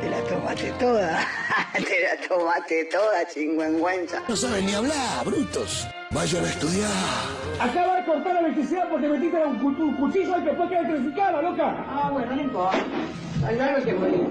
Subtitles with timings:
[0.00, 1.26] te la tomaste toda.
[1.74, 4.22] te la tomaste toda, chingüengüenza.
[4.28, 5.86] No saben ni hablar, brutos.
[6.10, 6.90] Vayan a estudiar.
[7.60, 11.42] Acaba de cortar la electricidad porque metiste un, cu- un cuchillo y después queda electrificada,
[11.42, 11.84] loca.
[11.88, 12.78] Ah, bueno, no importa.
[13.46, 14.26] Algo que morir.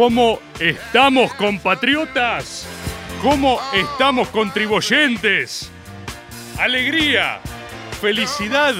[0.00, 2.66] ¿Cómo estamos, compatriotas?
[3.20, 5.70] ¿Cómo estamos, contribuyentes?
[6.58, 7.38] Alegría,
[8.00, 8.74] felicidad.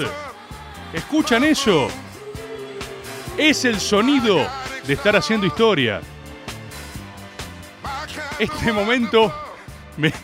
[0.95, 1.89] ¿Escuchan eso?
[3.37, 4.49] Es el sonido
[4.87, 6.01] de estar haciendo historia.
[8.39, 9.31] Este momento
[9.99, 10.15] me,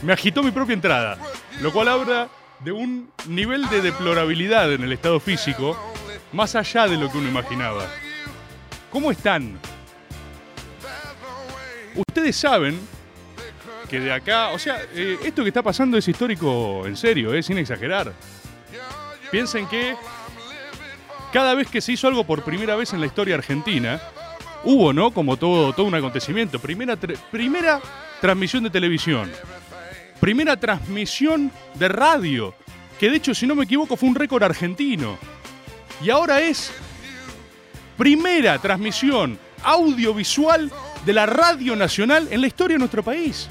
[0.00, 1.18] me agitó mi propia entrada,
[1.60, 2.30] lo cual habla
[2.60, 5.78] de un nivel de deplorabilidad en el estado físico
[6.32, 7.86] más allá de lo que uno imaginaba.
[8.90, 9.60] ¿Cómo están?
[11.96, 12.78] Ustedes saben
[13.88, 17.46] que de acá, o sea, eh, esto que está pasando es histórico en serio, es
[17.46, 18.12] sin exagerar.
[19.30, 19.96] Piensen que
[21.32, 24.00] cada vez que se hizo algo por primera vez en la historia argentina,
[24.64, 25.10] hubo, ¿no?
[25.10, 26.58] Como todo, todo un acontecimiento.
[26.58, 26.96] Primera,
[27.30, 27.80] primera
[28.20, 29.30] transmisión de televisión.
[30.20, 32.54] Primera transmisión de radio.
[32.98, 35.18] Que de hecho, si no me equivoco, fue un récord argentino.
[36.02, 36.72] Y ahora es
[37.96, 40.70] primera transmisión audiovisual
[41.06, 43.48] de la Radio Nacional en la historia de nuestro país.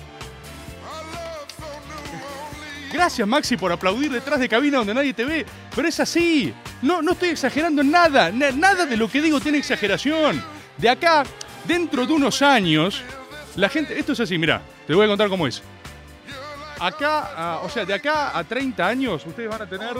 [2.91, 5.45] Gracias Maxi por aplaudir detrás de cabina donde nadie te ve,
[5.75, 6.53] pero es así.
[6.81, 10.41] No, no estoy exagerando en nada, Na- nada de lo que digo tiene exageración.
[10.77, 11.23] De acá,
[11.65, 13.01] dentro de unos años,
[13.55, 15.61] la gente, esto es así, mira, te voy a contar cómo es.
[16.79, 19.94] Acá, o sea, de acá a 30 años, ustedes van a tener,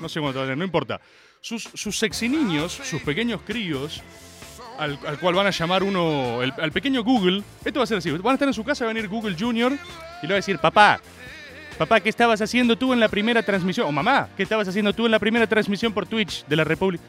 [0.00, 1.00] no sé cuánto van a tener, no importa,
[1.40, 4.02] sus, sus sexy niños, sus pequeños críos,
[4.78, 7.42] al, al cual van a llamar uno, el- al pequeño Google.
[7.64, 8.10] Esto va a ser así.
[8.10, 9.72] Van a estar en su casa, va a venir Google Junior
[10.22, 11.00] y le va a decir, papá,
[11.78, 13.86] papá, ¿qué estabas haciendo tú en la primera transmisión?
[13.86, 17.04] O mamá, ¿qué estabas haciendo tú en la primera transmisión por Twitch de la República?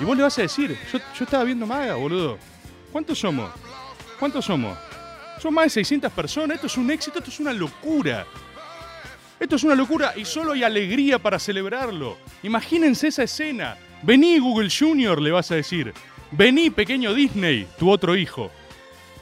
[0.00, 2.38] Y vos le vas a decir, yo, yo estaba viendo Maga, boludo.
[2.92, 3.50] ¿Cuántos somos?
[4.18, 4.76] ¿Cuántos somos?
[5.40, 6.56] Son más de 600 personas.
[6.56, 8.26] Esto es un éxito, esto es una locura.
[9.38, 12.16] Esto es una locura y solo hay alegría para celebrarlo.
[12.42, 13.76] Imagínense esa escena.
[14.02, 15.92] Vení, Google Junior, le vas a decir.
[16.30, 18.50] Vení, pequeño Disney, tu otro hijo.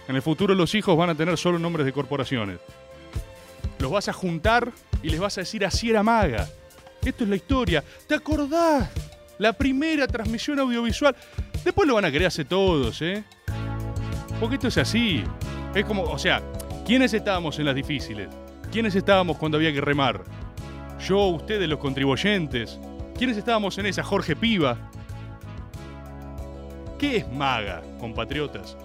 [0.09, 2.59] En el futuro los hijos van a tener solo nombres de corporaciones.
[3.79, 4.73] Los vas a juntar
[5.03, 6.49] y les vas a decir así era maga.
[7.05, 7.85] Esto es la historia.
[8.07, 8.91] ¿Te acordás?
[9.39, 11.15] La primera transmisión audiovisual.
[11.65, 13.23] Después lo van a querer todos, ¿eh?
[14.41, 15.23] Porque esto es así.
[15.75, 16.43] Es como, o sea,
[16.85, 18.29] ¿quiénes estábamos en las difíciles?
[18.73, 20.25] ¿Quiénes estábamos cuando había que remar?
[21.07, 22.81] Yo, ustedes, los contribuyentes.
[23.17, 24.03] ¿Quiénes estábamos en esa?
[24.03, 24.91] Jorge Piva.
[26.99, 28.77] ¿Qué es Maga, compatriotas?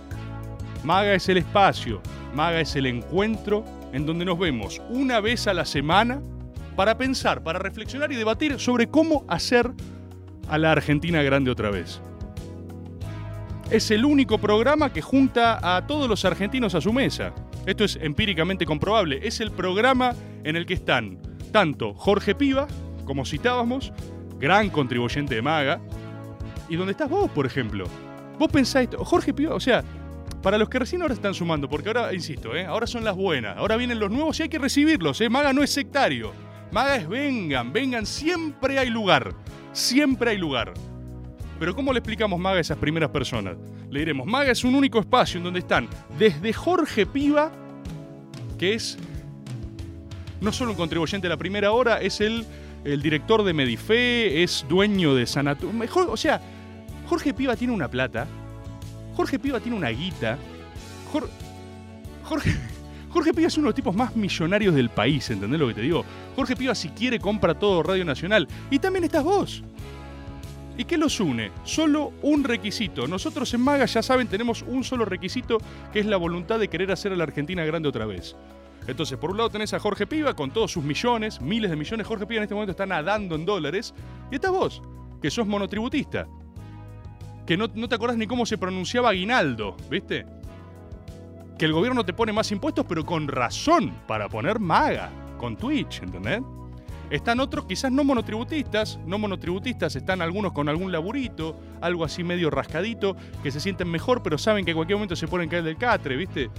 [0.84, 2.02] Maga es el espacio,
[2.34, 3.64] Maga es el encuentro
[3.94, 6.22] en donde nos vemos una vez a la semana
[6.76, 9.72] para pensar, para reflexionar y debatir sobre cómo hacer
[10.50, 12.02] a la Argentina grande otra vez.
[13.70, 17.34] Es el único programa que junta a todos los argentinos a su mesa.
[17.66, 19.26] Esto es empíricamente comprobable.
[19.26, 20.14] Es el programa
[20.44, 21.20] en el que están
[21.54, 22.68] tanto Jorge Piva,
[23.06, 23.94] como citábamos,
[24.40, 25.80] gran contribuyente de Maga,
[26.72, 27.84] y donde estás vos, por ejemplo.
[28.40, 29.84] Vos pensáis, Jorge Piva, o sea,
[30.42, 32.66] para los que recién ahora están sumando, porque ahora, insisto, ¿eh?
[32.66, 35.20] ahora son las buenas, ahora vienen los nuevos y hay que recibirlos.
[35.20, 35.30] ¿eh?
[35.30, 36.32] Maga no es sectario.
[36.72, 39.34] Maga es vengan, vengan, siempre hay lugar.
[39.74, 40.74] Siempre hay lugar.
[41.60, 43.58] Pero ¿cómo le explicamos Maga a esas primeras personas?
[43.90, 47.52] Le diremos, Maga es un único espacio en donde están desde Jorge Piva,
[48.58, 48.98] que es
[50.40, 52.46] no solo un contribuyente de la primera hora, es el,
[52.86, 55.74] el director de Medife, es dueño de Sanatorio.
[55.74, 56.42] Mejor, o sea,
[57.12, 58.26] Jorge Piva tiene una plata,
[59.18, 60.38] Jorge Piva tiene una guita,
[61.12, 61.28] Jor-
[62.24, 62.56] Jorge,
[63.10, 65.82] Jorge Piva es uno de los tipos más millonarios del país, ¿entendés lo que te
[65.82, 66.06] digo?
[66.38, 68.48] Jorge Piva si quiere compra todo Radio Nacional.
[68.70, 69.62] Y también estás vos.
[70.78, 71.52] ¿Y qué los une?
[71.66, 73.06] Solo un requisito.
[73.10, 75.58] Nosotros en Maga, ya saben, tenemos un solo requisito,
[75.92, 78.38] que es la voluntad de querer hacer a la Argentina grande otra vez.
[78.88, 82.08] Entonces, por un lado tenés a Jorge Piva con todos sus millones, miles de millones.
[82.08, 83.94] Jorge Piva en este momento está nadando en dólares.
[84.32, 84.82] Y estás vos,
[85.22, 86.26] que sos monotributista.
[87.52, 90.26] Que no, no te acordás ni cómo se pronunciaba aguinaldo, ¿viste?
[91.58, 96.02] que el gobierno te pone más impuestos, pero con razón para poner maga con Twitch,
[96.02, 96.42] ¿entendés?
[97.10, 102.50] Están otros quizás no monotributistas, no monotributistas, están algunos con algún laburito, algo así medio
[102.52, 105.76] rascadito, que se sienten mejor, pero saben que en cualquier momento se pueden caer del
[105.76, 106.50] catre, ¿viste?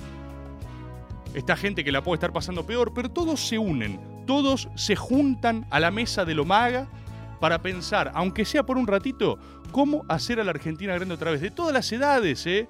[1.32, 5.66] Esta gente que la puede estar pasando peor, pero todos se unen, todos se juntan
[5.70, 6.86] a la mesa de lo maga
[7.42, 9.36] para pensar, aunque sea por un ratito,
[9.72, 12.68] cómo hacer a la Argentina grande otra vez, de todas las edades, ¿eh?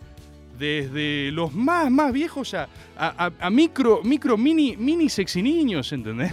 [0.59, 6.33] Desde los más, más viejos a, a- micro, micro, mini, mini sexy niños, ¿entendés?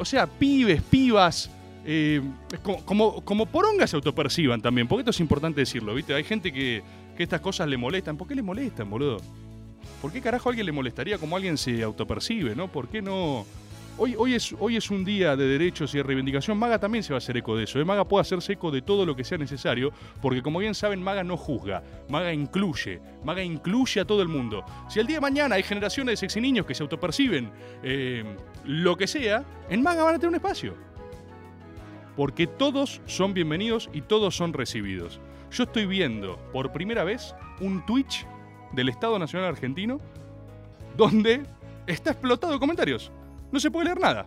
[0.00, 1.50] O sea, pibes, pibas,
[1.84, 2.22] eh,
[2.62, 6.14] como, como, como porongas se autoperciban también, porque esto es importante decirlo, ¿viste?
[6.14, 6.82] Hay gente que,
[7.14, 8.16] que estas cosas le molestan.
[8.16, 9.18] ¿Por qué le molestan, boludo?
[10.00, 12.68] ¿Por qué carajo a alguien le molestaría como alguien se autopercibe, no?
[12.68, 13.44] ¿Por qué no...?
[13.98, 16.58] Hoy, hoy, es, hoy es un día de derechos y de reivindicación.
[16.58, 17.80] Maga también se va a hacer eco de eso.
[17.80, 17.84] ¿eh?
[17.84, 19.90] Maga puede hacerse eco de todo lo que sea necesario,
[20.20, 21.82] porque como bien saben, Maga no juzga.
[22.10, 23.00] Maga incluye.
[23.24, 24.66] Maga incluye a todo el mundo.
[24.90, 27.50] Si el día de mañana hay generaciones de niños que se autoperciben
[27.82, 28.22] eh,
[28.66, 30.74] lo que sea, en Maga van a tener un espacio.
[32.16, 35.20] Porque todos son bienvenidos y todos son recibidos.
[35.50, 38.26] Yo estoy viendo por primera vez un Twitch
[38.72, 40.00] del Estado Nacional Argentino
[40.98, 41.44] donde
[41.86, 43.10] está explotado de comentarios.
[43.50, 44.26] No se puede leer nada.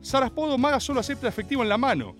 [0.00, 2.14] Saraspodo Maga solo acepta efectivo en la mano.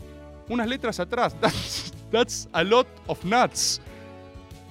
[0.48, 1.34] Unas letras atrás.
[1.40, 3.80] That's, that's a lot of nuts.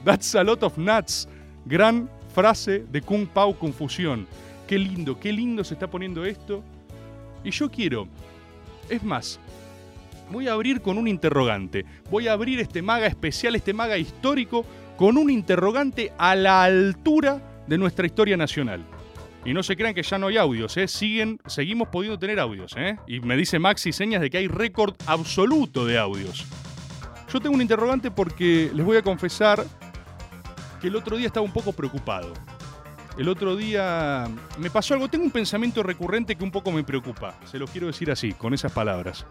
[0.03, 1.27] That's a lot of nuts.
[1.65, 4.27] Gran frase de Kung Pao Confusión.
[4.67, 6.63] Qué lindo, qué lindo se está poniendo esto.
[7.43, 8.07] Y yo quiero,
[8.89, 9.39] es más,
[10.29, 11.85] voy a abrir con un interrogante.
[12.11, 14.65] Voy a abrir este maga especial, este maga histórico,
[14.97, 18.83] con un interrogante a la altura de nuestra historia nacional.
[19.45, 20.87] Y no se crean que ya no hay audios, ¿eh?
[20.87, 22.97] Siguen, seguimos pudiendo tener audios, ¿eh?
[23.07, 26.45] Y me dice Maxi señas de que hay récord absoluto de audios.
[27.31, 29.65] Yo tengo un interrogante porque les voy a confesar
[30.81, 32.33] que el otro día estaba un poco preocupado.
[33.17, 34.27] El otro día
[34.57, 37.37] me pasó algo, tengo un pensamiento recurrente que un poco me preocupa.
[37.45, 39.25] Se lo quiero decir así, con esas palabras.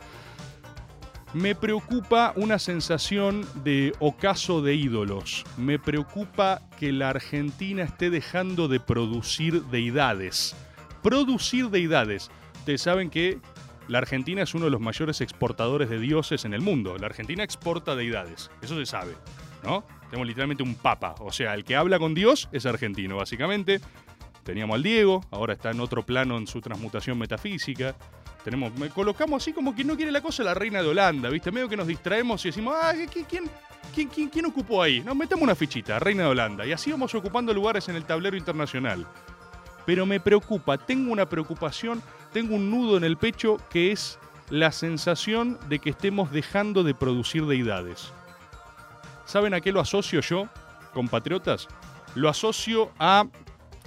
[1.34, 5.44] Me preocupa una sensación de ocaso de ídolos.
[5.58, 10.56] Me preocupa que la Argentina esté dejando de producir deidades.
[11.02, 12.30] Producir deidades.
[12.60, 13.38] Ustedes saben que
[13.88, 16.96] la Argentina es uno de los mayores exportadores de dioses en el mundo.
[16.96, 18.50] La Argentina exporta deidades.
[18.62, 19.14] Eso se sabe,
[19.62, 19.84] ¿no?
[20.08, 21.14] Tenemos literalmente un papa.
[21.18, 23.80] O sea, el que habla con Dios es argentino, básicamente.
[24.44, 27.96] Teníamos al Diego, ahora está en otro plano en su transmutación metafísica.
[28.50, 31.50] Tenemos, colocamos así como que no quiere la cosa la reina de Holanda, ¿viste?
[31.52, 33.44] Medio que nos distraemos y decimos, ah, ¿qui- ¿quién,
[33.94, 35.00] quién, quién, quién ocupó ahí?
[35.00, 36.64] Nos metemos una fichita, reina de Holanda.
[36.64, 39.06] Y así vamos ocupando lugares en el tablero internacional.
[39.84, 42.02] Pero me preocupa, tengo una preocupación,
[42.32, 44.18] tengo un nudo en el pecho que es
[44.48, 48.12] la sensación de que estemos dejando de producir deidades.
[49.26, 50.48] ¿Saben a qué lo asocio yo,
[50.94, 51.68] compatriotas?
[52.14, 53.26] Lo asocio a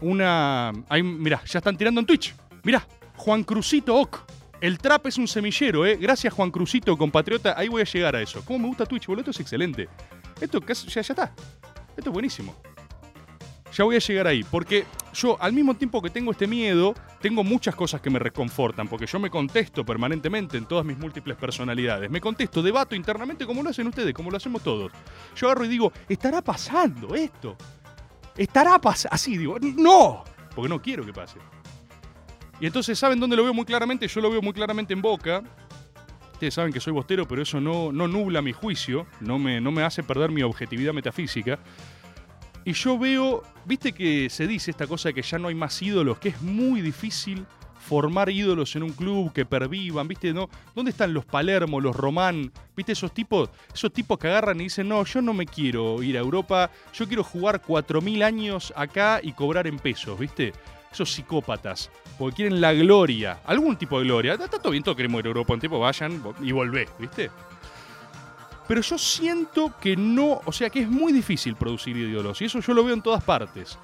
[0.01, 0.71] una...
[0.87, 2.35] Ahí, mirá, ya están tirando en Twitch.
[2.63, 4.19] Mirá, Juan Cruzito Oc.
[4.61, 5.97] El trap es un semillero, ¿eh?
[5.99, 7.55] Gracias, Juan Cruzito, compatriota.
[7.57, 8.45] Ahí voy a llegar a eso.
[8.45, 9.21] ¿Cómo me gusta Twitch, boludo?
[9.21, 9.89] Esto es excelente.
[10.39, 11.33] Esto ya, ya está.
[11.97, 12.55] Esto es buenísimo.
[13.73, 17.43] Ya voy a llegar ahí, porque yo al mismo tiempo que tengo este miedo, tengo
[17.43, 22.11] muchas cosas que me reconfortan, porque yo me contesto permanentemente en todas mis múltiples personalidades.
[22.11, 24.91] Me contesto, debato internamente como lo hacen ustedes, como lo hacemos todos.
[25.35, 27.55] Yo agarro y digo, ¿estará pasando esto?
[28.37, 29.15] ¿Estará pasando?
[29.15, 30.23] Así digo, no,
[30.53, 31.39] porque no quiero que pase.
[32.61, 34.07] Y entonces, ¿saben dónde lo veo muy claramente?
[34.07, 35.41] Yo lo veo muy claramente en Boca.
[36.33, 39.71] Ustedes saben que soy bostero, pero eso no, no nubla mi juicio, no me, no
[39.71, 41.57] me hace perder mi objetividad metafísica.
[42.63, 45.81] Y yo veo, viste que se dice esta cosa de que ya no hay más
[45.81, 47.47] ídolos, que es muy difícil
[47.79, 50.31] formar ídolos en un club que pervivan, ¿viste?
[50.31, 50.47] ¿No?
[50.75, 52.51] ¿Dónde están los Palermo, los Román?
[52.77, 53.49] ¿Viste esos tipos?
[53.73, 57.07] Esos tipos que agarran y dicen, no, yo no me quiero ir a Europa, yo
[57.07, 60.53] quiero jugar 4.000 años acá y cobrar en pesos, ¿viste?
[60.91, 64.33] Esos psicópatas, porque quieren la gloria, algún tipo de gloria.
[64.33, 67.31] Está todo bien, todos queremos ir a Europa un tiempo, vayan y volvé, ¿viste?
[68.67, 72.59] Pero yo siento que no, o sea que es muy difícil producir ídolos, y eso
[72.59, 73.77] yo lo veo en todas partes.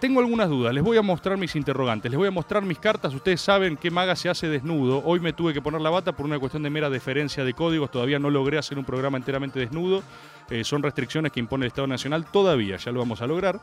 [0.00, 3.14] Tengo algunas dudas, les voy a mostrar mis interrogantes, les voy a mostrar mis cartas,
[3.14, 6.26] ustedes saben que Maga se hace desnudo, hoy me tuve que poner la bata por
[6.26, 10.02] una cuestión de mera deferencia de códigos, todavía no logré hacer un programa enteramente desnudo,
[10.50, 13.60] Eh, son restricciones que impone el Estado Nacional, todavía ya lo vamos a lograr,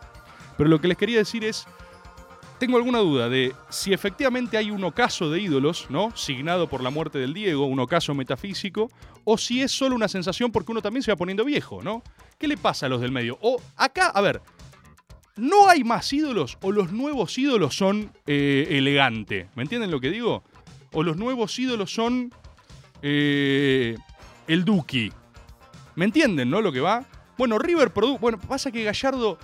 [0.59, 1.65] pero lo que les quería decir es,
[2.59, 6.13] tengo alguna duda de si efectivamente hay un ocaso de ídolos, ¿no?
[6.17, 8.91] Signado por la muerte del Diego, un ocaso metafísico,
[9.23, 12.03] o si es solo una sensación porque uno también se va poniendo viejo, ¿no?
[12.37, 13.37] ¿Qué le pasa a los del medio?
[13.39, 14.41] O acá, a ver,
[15.37, 19.47] ¿no hay más ídolos o los nuevos ídolos son eh, elegante?
[19.55, 20.43] ¿Me entienden lo que digo?
[20.91, 22.33] O los nuevos ídolos son
[23.01, 23.95] eh,
[24.45, 25.09] el Duki.
[25.95, 26.59] ¿Me entienden, no?
[26.59, 27.05] Lo que va.
[27.37, 28.19] Bueno, River produjo.
[28.19, 29.39] Bueno, pasa que Gallardo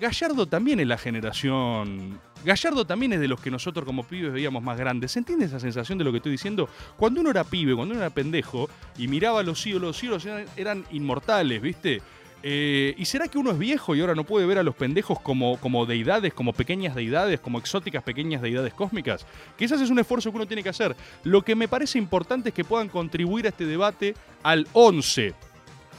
[0.00, 2.18] Gallardo también es la generación.
[2.44, 5.12] Gallardo también es de los que nosotros como pibes veíamos más grandes.
[5.12, 6.68] ¿Se entiende esa sensación de lo que estoy diciendo?
[6.96, 8.68] Cuando uno era pibe, cuando uno era pendejo
[8.98, 12.02] y miraba a los ídolos, los ídolos eran, inmortales, ¿viste?
[12.44, 15.20] Eh, ¿Y será que uno es viejo y ahora no puede ver a los pendejos
[15.20, 19.24] como, como deidades, como pequeñas deidades, como exóticas pequeñas deidades cósmicas?
[19.56, 20.96] Quizás es un esfuerzo que uno tiene que hacer.
[21.22, 25.34] Lo que me parece importante es que puedan contribuir a este debate al 11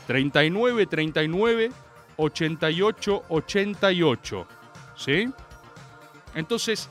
[0.08, 1.72] 39 39
[2.18, 4.48] 88 88.
[4.96, 5.30] ¿Sí?
[6.36, 6.90] Entonces,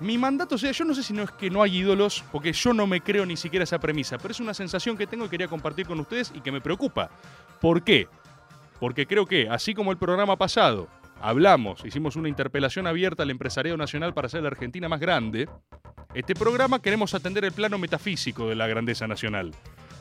[0.00, 2.52] mi mandato, o sea, yo no sé si no es que no hay ídolos, porque
[2.52, 5.28] yo no me creo ni siquiera esa premisa, pero es una sensación que tengo y
[5.28, 7.10] quería compartir con ustedes y que me preocupa.
[7.60, 8.06] ¿Por qué?
[8.78, 10.88] Porque creo que, así como el programa pasado,
[11.20, 15.48] hablamos, hicimos una interpelación abierta al empresariado nacional para hacer la Argentina más grande,
[16.14, 19.52] este programa queremos atender el plano metafísico de la grandeza nacional,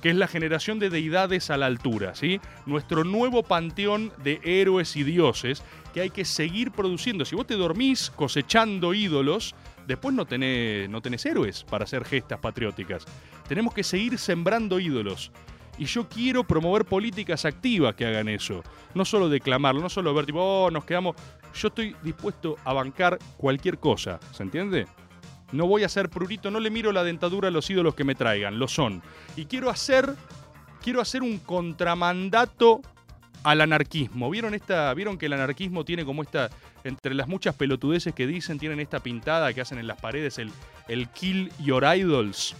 [0.02, 2.40] que es la generación de deidades a la altura, ¿sí?
[2.66, 5.64] Nuestro nuevo panteón de héroes y dioses
[5.94, 7.26] que hay que seguir produciendo.
[7.26, 9.56] Si vos te dormís cosechando ídolos,
[9.88, 13.06] después no tenés, no tenés héroes para hacer gestas patrióticas.
[13.48, 15.32] Tenemos que seguir sembrando ídolos.
[15.80, 18.64] Y yo quiero promover políticas activas que hagan eso.
[18.96, 21.16] No solo declamarlo, no solo ver tipo, oh, nos quedamos.
[21.54, 24.88] Yo estoy dispuesto a bancar cualquier cosa, ¿se entiende?
[25.52, 28.16] No voy a ser prurito, no le miro la dentadura a los ídolos que me
[28.16, 29.02] traigan, lo son.
[29.36, 30.14] Y quiero hacer,
[30.82, 32.82] quiero hacer un contramandato
[33.44, 34.30] al anarquismo.
[34.30, 36.50] ¿Vieron esta, vieron que el anarquismo tiene como esta,
[36.84, 40.52] entre las muchas pelotudeces que dicen, tienen esta pintada que hacen en las paredes, el,
[40.88, 42.56] el kill your idols?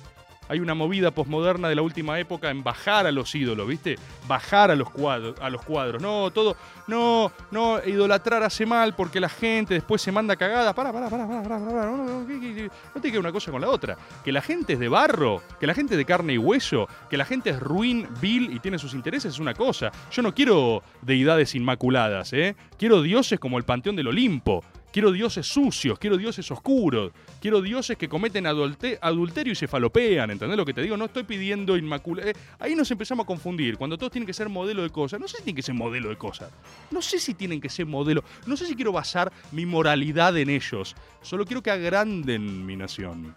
[0.50, 3.98] Hay una movida posmoderna de la última época en bajar a los ídolos, ¿viste?
[4.28, 6.02] Bajar a los cuadros, a los cuadros.
[6.02, 6.56] No, todo,
[6.88, 10.74] no, no, idolatrar hace mal porque la gente después se manda cagada.
[10.74, 11.86] Para, para, para, para, para, para.
[11.86, 13.98] No, no, no, no, no tiene que una cosa con la otra.
[14.24, 17.18] Que la gente es de barro, que la gente es de carne y hueso, que
[17.18, 19.92] la gente es ruin, vil y tiene sus intereses es una cosa.
[20.12, 22.56] Yo no quiero deidades inmaculadas, ¿eh?
[22.78, 24.64] Quiero dioses como el Panteón del Olimpo.
[24.98, 30.32] Quiero dioses sucios, quiero dioses oscuros, quiero dioses que cometen adulte adulterio y se falopean,
[30.32, 30.98] ¿entendés lo que te digo?
[30.98, 32.32] No estoy pidiendo inmaculada.
[32.58, 35.20] ahí nos empezamos a confundir, cuando todos tienen que ser modelo de cosas.
[35.20, 36.52] No sé si tienen que ser modelo de cosas.
[36.90, 38.24] No sé si tienen que ser modelo.
[38.48, 40.96] No sé si quiero basar mi moralidad en ellos.
[41.22, 43.36] Solo quiero que agranden mi nación.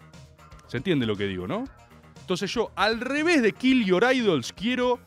[0.65, 1.65] ¿Se entiende lo que digo, no?
[2.21, 4.99] Entonces yo, al revés de kill your idols, quiero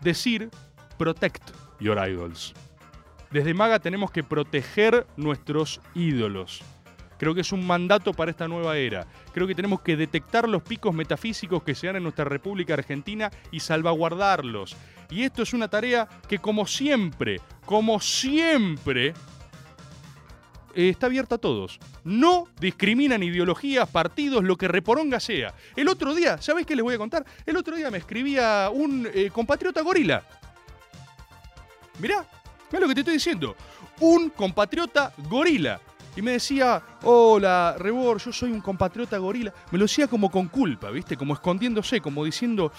[0.00, 0.48] decir
[0.96, 2.54] protect your idols.
[3.32, 6.62] Desde Maga tenemos que proteger nuestros ídolos.
[7.18, 9.06] Creo que es un mandato para esta nueva era.
[9.32, 13.30] Creo que tenemos que detectar los picos metafísicos que se dan en nuestra República Argentina
[13.50, 14.76] y salvaguardarlos.
[15.08, 19.14] Y esto es una tarea que como siempre, como siempre,
[20.74, 21.78] eh, está abierta a todos.
[22.04, 25.54] No discriminan ideologías, partidos, lo que reporonga sea.
[25.76, 27.24] El otro día, ¿sabéis qué les voy a contar?
[27.46, 30.22] El otro día me escribía un eh, compatriota gorila.
[31.98, 32.26] Mirá,
[32.72, 33.54] Mirá lo que te estoy diciendo.
[34.00, 35.78] Un compatriota gorila.
[36.16, 39.52] Y me decía, hola, Rebor, yo soy un compatriota gorila.
[39.70, 41.16] Me lo decía como con culpa, ¿viste?
[41.16, 42.72] Como escondiéndose, como diciendo,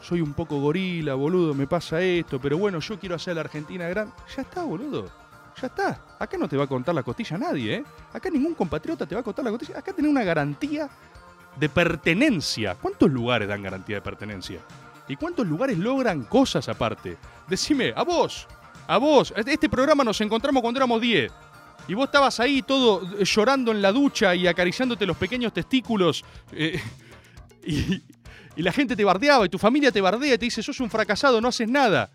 [0.00, 3.88] soy un poco gorila, boludo, me pasa esto, pero bueno, yo quiero hacer la Argentina
[3.88, 4.12] grande.
[4.34, 5.10] Ya está, boludo.
[5.60, 6.00] Ya está.
[6.18, 7.84] Acá no te va a contar la costilla nadie, ¿eh?
[8.12, 9.78] Acá ningún compatriota te va a contar la costilla.
[9.78, 10.88] Acá tenés una garantía
[11.56, 12.74] de pertenencia.
[12.74, 14.60] ¿Cuántos lugares dan garantía de pertenencia?
[15.08, 17.18] ¿Y cuántos lugares logran cosas aparte?
[17.48, 18.46] Decime, a vos,
[18.92, 21.32] a vos, este programa nos encontramos cuando éramos 10.
[21.88, 26.22] Y vos estabas ahí todo eh, llorando en la ducha y acariciándote los pequeños testículos.
[26.52, 26.78] eh,
[27.66, 28.02] y,
[28.54, 30.90] y la gente te bardeaba y tu familia te bardea y te dice, sos un
[30.90, 32.10] fracasado, no haces nada.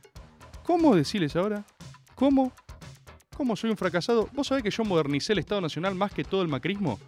[0.63, 1.65] ¿Cómo decirles ahora?
[2.13, 2.51] ¿Cómo?
[3.35, 4.29] ¿Cómo soy un fracasado?
[4.33, 6.99] ¿Vos sabés que yo modernicé el Estado Nacional más que todo el macrismo?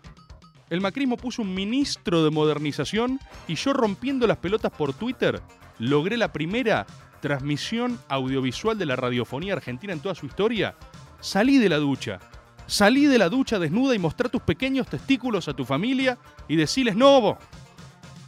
[0.72, 5.42] El macrismo puso un ministro de modernización y yo rompiendo las pelotas por Twitter
[5.78, 6.88] logré la primera
[7.20, 10.76] transmisión audiovisual de la radiofonía argentina en toda su historia.
[11.20, 12.20] Salí de la ducha.
[12.66, 16.96] Salí de la ducha desnuda y mostrá tus pequeños testículos a tu familia y decirles,
[16.96, 17.38] no,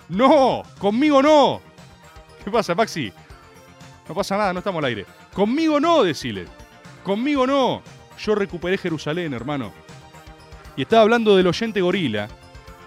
[0.09, 1.61] no, conmigo no.
[2.43, 3.13] ¿Qué pasa, Maxi?
[4.09, 5.05] No pasa nada, no estamos al aire.
[5.33, 6.49] Conmigo no, decirles.
[7.03, 7.81] Conmigo no.
[8.19, 9.71] Yo recuperé Jerusalén, hermano.
[10.75, 12.27] Y estaba hablando del oyente gorila.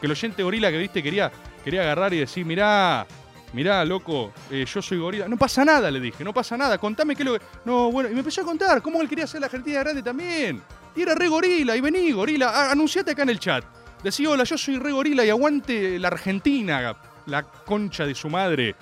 [0.01, 1.33] Que el oyente gorila que viste quería,
[1.65, 3.07] quería agarrar y decir, mirá,
[3.55, 5.29] mirá, loco, eh, yo soy gorila.
[5.29, 6.77] No pasa nada, le dije, no pasa nada.
[6.77, 7.45] Contame qué lo que.
[7.65, 10.63] No, bueno, y me empezó a contar cómo él quería hacer la Argentina grande también.
[10.95, 12.71] Y era re gorila, y vení, gorila.
[12.71, 13.65] Anunciate acá en el chat.
[14.03, 16.95] Decí, hola, yo soy re gorila y aguante la Argentina,
[17.27, 18.77] la concha de su madre.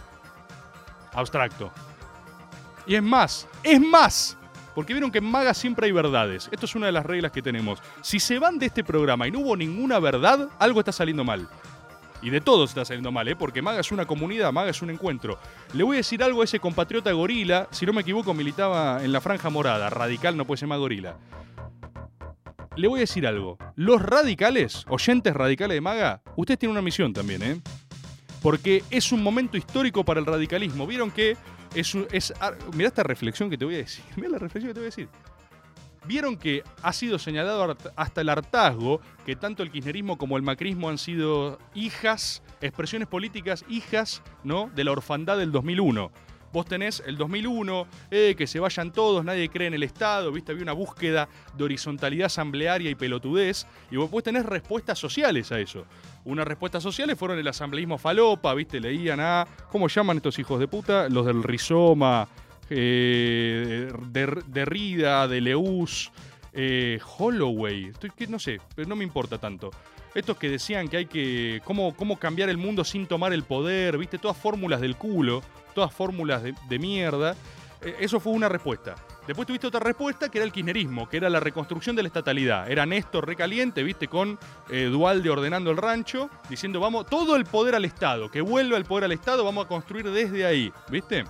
[1.12, 1.70] Abstracto.
[2.86, 4.36] Y es más, es más.
[4.74, 6.48] Porque vieron que en Maga siempre hay verdades.
[6.50, 7.78] Esto es una de las reglas que tenemos.
[8.00, 11.48] Si se van de este programa y no hubo ninguna verdad, algo está saliendo mal.
[12.22, 13.34] Y de todos está saliendo mal, ¿eh?
[13.34, 15.38] Porque Maga es una comunidad, Maga es un encuentro.
[15.74, 17.68] Le voy a decir algo a ese compatriota gorila.
[17.72, 19.90] Si no me equivoco, militaba en la franja morada.
[19.90, 21.16] Radical no puede ser más gorila.
[22.76, 23.58] le voy a decir algo.
[23.74, 27.60] Los radicales, oyentes radicales de Maga, ustedes tienen una misión también, ¿eh?
[28.40, 30.86] Porque es un momento histórico para el radicalismo.
[30.86, 31.36] Vieron que
[31.74, 32.32] es, es
[32.74, 34.04] mirá esta reflexión que te voy a decir.
[34.16, 35.08] Mirá la reflexión que te voy a decir.
[36.04, 40.88] Vieron que ha sido señalado hasta el hartazgo que tanto el kirchnerismo como el macrismo
[40.88, 44.70] han sido hijas, expresiones políticas hijas, ¿no?
[44.74, 46.10] De la orfandad del 2001.
[46.52, 50.52] Vos tenés el 2001, eh, que se vayan todos, nadie cree en el Estado, ¿viste?
[50.52, 55.86] Había una búsqueda de horizontalidad asamblearia y pelotudez, y vos tenés respuestas sociales a eso.
[56.24, 58.80] Unas respuestas sociales fueron el asambleísmo falopa, ¿viste?
[58.80, 59.46] Leían a.
[59.70, 61.08] ¿Cómo llaman estos hijos de puta?
[61.08, 62.28] Los del rizoma,
[62.74, 66.10] eh, de, Derrida, de Leus,
[66.52, 67.92] eh, Holloway.
[68.28, 69.70] No sé, pero no me importa tanto.
[70.14, 71.60] Estos que decían que hay que.
[71.64, 74.18] Cómo, cómo cambiar el mundo sin tomar el poder, ¿viste?
[74.18, 75.42] Todas fórmulas del culo,
[75.74, 77.36] todas fórmulas de, de mierda.
[77.82, 78.94] Eh, eso fue una respuesta.
[79.26, 82.68] Después tuviste otra respuesta que era el kirchnerismo, que era la reconstrucción de la estatalidad.
[82.70, 84.38] Era Néstor recaliente, viste, con
[84.68, 88.84] eh, Dualde ordenando el rancho, diciendo vamos, todo el poder al Estado, que vuelva el
[88.84, 91.24] poder al Estado, vamos a construir desde ahí, ¿viste?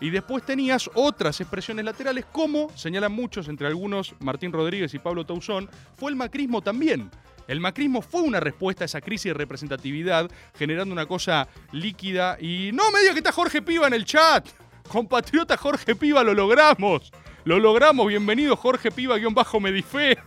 [0.00, 5.24] Y después tenías otras expresiones laterales, como señalan muchos, entre algunos Martín Rodríguez y Pablo
[5.24, 7.10] Tauzón, fue el macrismo también.
[7.48, 12.72] El macrismo fue una respuesta a esa crisis de representatividad, generando una cosa líquida y...
[12.72, 14.46] ¡No me diga que está Jorge Piva en el chat!
[14.88, 17.12] Compatriota Jorge Piva, lo logramos.
[17.44, 18.06] Lo logramos.
[18.08, 20.18] Bienvenido Jorge Piva, guion bajo Medife.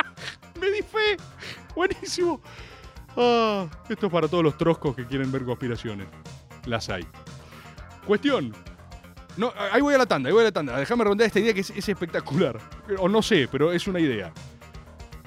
[0.60, 1.16] Medife.
[1.74, 2.40] Buenísimo.
[3.16, 6.06] Ah, esto es para todos los troscos que quieren ver conspiraciones.
[6.66, 7.06] Las hay.
[8.06, 8.54] Cuestión.
[9.36, 10.76] No, ahí voy a la tanda, ahí voy a la tanda.
[10.76, 12.58] Déjame redondear esta idea que es, es espectacular.
[12.98, 14.32] O no sé, pero es una idea.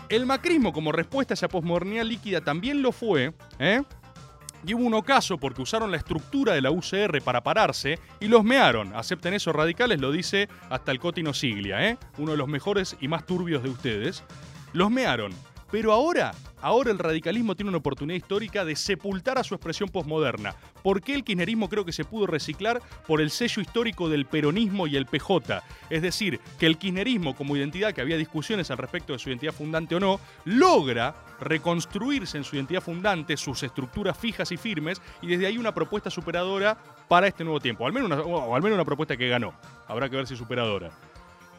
[0.09, 3.81] El macrismo como respuesta a esa posmodernidad líquida también lo fue, ¿eh?
[4.65, 8.43] Y hubo un ocaso porque usaron la estructura de la UCR para pararse y los
[8.43, 8.95] mearon.
[8.95, 11.97] Acepten eso, radicales, lo dice hasta el Cotino Siglia, ¿eh?
[12.17, 14.23] uno de los mejores y más turbios de ustedes.
[14.71, 15.33] Los mearon.
[15.73, 20.55] Pero ahora, ahora el radicalismo tiene una oportunidad histórica de sepultar a su expresión posmoderna.
[20.83, 22.79] ¿Por qué el kirchnerismo creo que se pudo reciclar?
[23.07, 25.63] Por el sello histórico del peronismo y el PJ.
[25.89, 29.51] Es decir, que el kirchnerismo como identidad, que había discusiones al respecto de su identidad
[29.51, 35.27] fundante o no, logra reconstruirse en su identidad fundante, sus estructuras fijas y firmes, y
[35.27, 37.87] desde ahí una propuesta superadora para este nuevo tiempo.
[37.87, 39.55] Al menos una, o al menos una propuesta que ganó.
[39.87, 40.91] Habrá que ver si superadora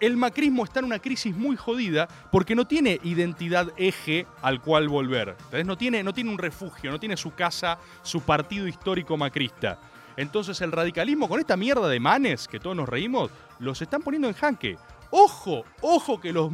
[0.00, 4.88] el macrismo está en una crisis muy jodida porque no tiene identidad eje al cual
[4.88, 5.30] volver.
[5.30, 5.66] ¿entendés?
[5.66, 9.78] No, tiene, no tiene un refugio, no tiene su casa, su partido histórico macrista.
[10.16, 14.28] Entonces el radicalismo con esta mierda de manes que todos nos reímos, los están poniendo
[14.28, 14.76] en jaque.
[15.10, 16.50] Ojo, ojo que los,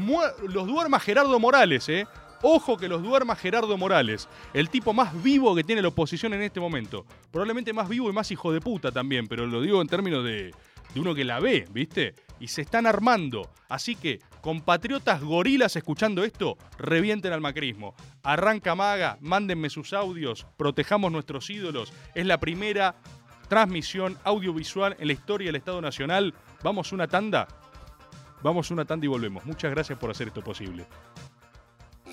[0.48, 2.06] los duerma Gerardo Morales, ¿eh?
[2.42, 6.40] Ojo que los duerma Gerardo Morales, el tipo más vivo que tiene la oposición en
[6.40, 7.04] este momento.
[7.30, 10.54] Probablemente más vivo y más hijo de puta también, pero lo digo en términos de,
[10.94, 12.14] de uno que la ve, ¿viste?
[12.40, 13.52] Y se están armando.
[13.68, 17.94] Así que, compatriotas gorilas escuchando esto, revienten al macrismo.
[18.22, 21.92] Arranca Maga, mándenme sus audios, protejamos nuestros ídolos.
[22.14, 22.96] Es la primera
[23.48, 26.34] transmisión audiovisual en la historia del Estado Nacional.
[26.62, 27.46] Vamos una tanda.
[28.42, 29.44] Vamos una tanda y volvemos.
[29.44, 30.86] Muchas gracias por hacer esto posible.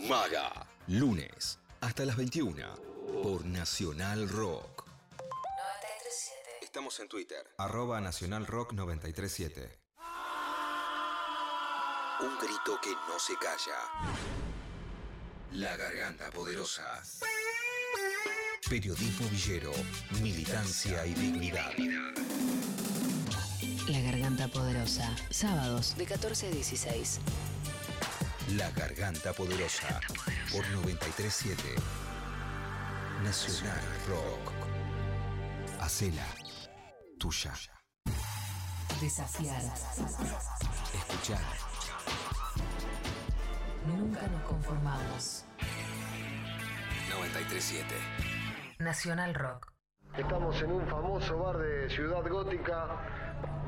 [0.10, 2.63] Maga, lunes hasta las 21
[3.24, 4.86] por Nacional Rock.
[6.62, 7.44] Estamos en Twitter.
[7.58, 9.87] Arroba Nacional Rock 937.
[12.19, 13.77] Un grito que no se calla.
[15.51, 17.01] La garganta poderosa.
[18.67, 19.71] Periodismo villero,
[20.21, 21.71] militancia y dignidad.
[23.88, 25.15] La Garganta Poderosa.
[25.30, 27.19] Sábados de 14 a 16.
[28.58, 30.01] La garganta poderosa
[30.51, 31.63] por 937
[33.23, 34.51] Nacional Rock.
[35.80, 36.27] Hacela
[37.17, 37.53] tuya.
[38.99, 39.62] Desafiar.
[40.93, 41.66] Escuchar.
[43.88, 45.45] Nunca nos conformamos.
[47.10, 47.95] 937
[48.80, 49.71] Nacional Rock.
[50.17, 52.88] Estamos en un famoso bar de Ciudad Gótica,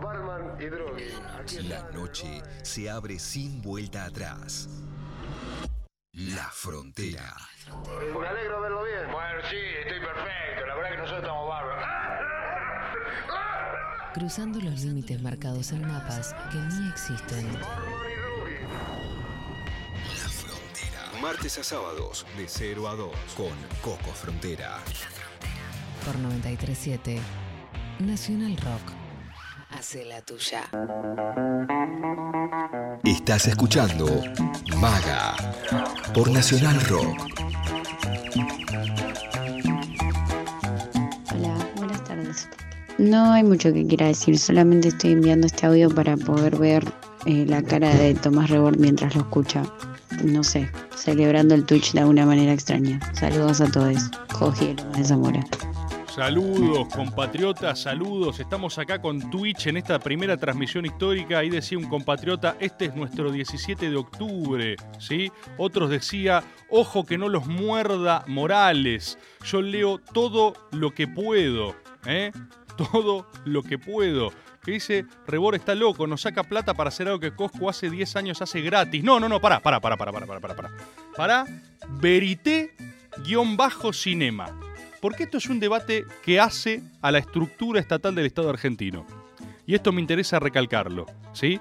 [0.02, 1.14] Barman y Drogui.
[1.70, 4.68] La noche se abre sin vuelta atrás.
[6.12, 7.34] La frontera.
[8.20, 9.12] Me alegro verlo bien.
[9.12, 10.68] Bueno, sí, estoy perfecto.
[10.68, 11.86] La verdad que nosotros estamos bárbaros.
[14.14, 17.48] Cruzando los límites marcados en mapas que ni existen.
[21.22, 23.52] Martes a sábados de 0 a 2 con
[23.82, 24.78] Coco Frontera.
[26.06, 27.20] Por 937
[28.00, 28.94] Nacional Rock.
[29.72, 30.64] Hace la tuya.
[33.04, 34.06] Estás escuchando
[34.78, 35.36] Maga
[36.14, 37.18] por Nacional Rock.
[41.34, 42.48] Hola, buenas tardes.
[42.98, 46.86] No hay mucho que quiera decir, solamente estoy enviando este audio para poder ver
[47.26, 49.64] eh, la cara de Tomás Rebord mientras lo escucha.
[50.24, 53.00] No sé, celebrando el Twitch de alguna manera extraña.
[53.14, 54.10] Saludos a todos.
[54.34, 55.44] Jorge de Zamora.
[56.20, 58.40] Saludos, compatriotas, saludos.
[58.40, 61.38] Estamos acá con Twitch en esta primera transmisión histórica.
[61.38, 65.32] Ahí decía un compatriota, este es nuestro 17 de octubre, ¿sí?
[65.58, 69.18] Otros decía, ojo que no los muerda Morales.
[69.46, 72.32] Yo leo todo lo que puedo, ¿eh?
[72.76, 74.32] Todo lo que puedo.
[74.70, 78.16] Que dice, Rebor está loco, nos saca plata para hacer algo que Cosco hace 10
[78.18, 79.04] años hace gratis.
[79.04, 80.56] No, no, no, pará, pará, pará, pará, pará, pará, pará.
[80.56, 80.70] Pará,
[81.18, 81.44] pará.
[82.00, 84.60] Verité-cinema
[85.02, 89.08] porque esto es un debate que hace a la estructura estatal del Estado argentino.
[89.66, 91.60] Y esto me interesa recalcarlo, ¿sí?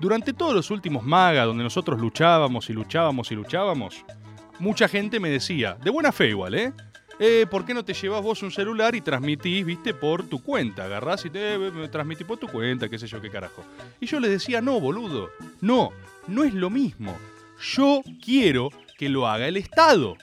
[0.00, 4.04] Durante todos los últimos MAGA, donde nosotros luchábamos y luchábamos y luchábamos,
[4.60, 6.72] mucha gente me decía, de buena fe igual, ¿eh?
[7.18, 10.84] Eh, ¿por qué no te llevas vos un celular y transmitís, viste, por tu cuenta?
[10.84, 13.62] Agarrás y te eh, transmitís por tu cuenta, qué sé yo, qué carajo.
[14.00, 15.92] Y yo les decía, no, boludo, no,
[16.26, 17.16] no es lo mismo.
[17.60, 20.16] Yo quiero que lo haga el Estado.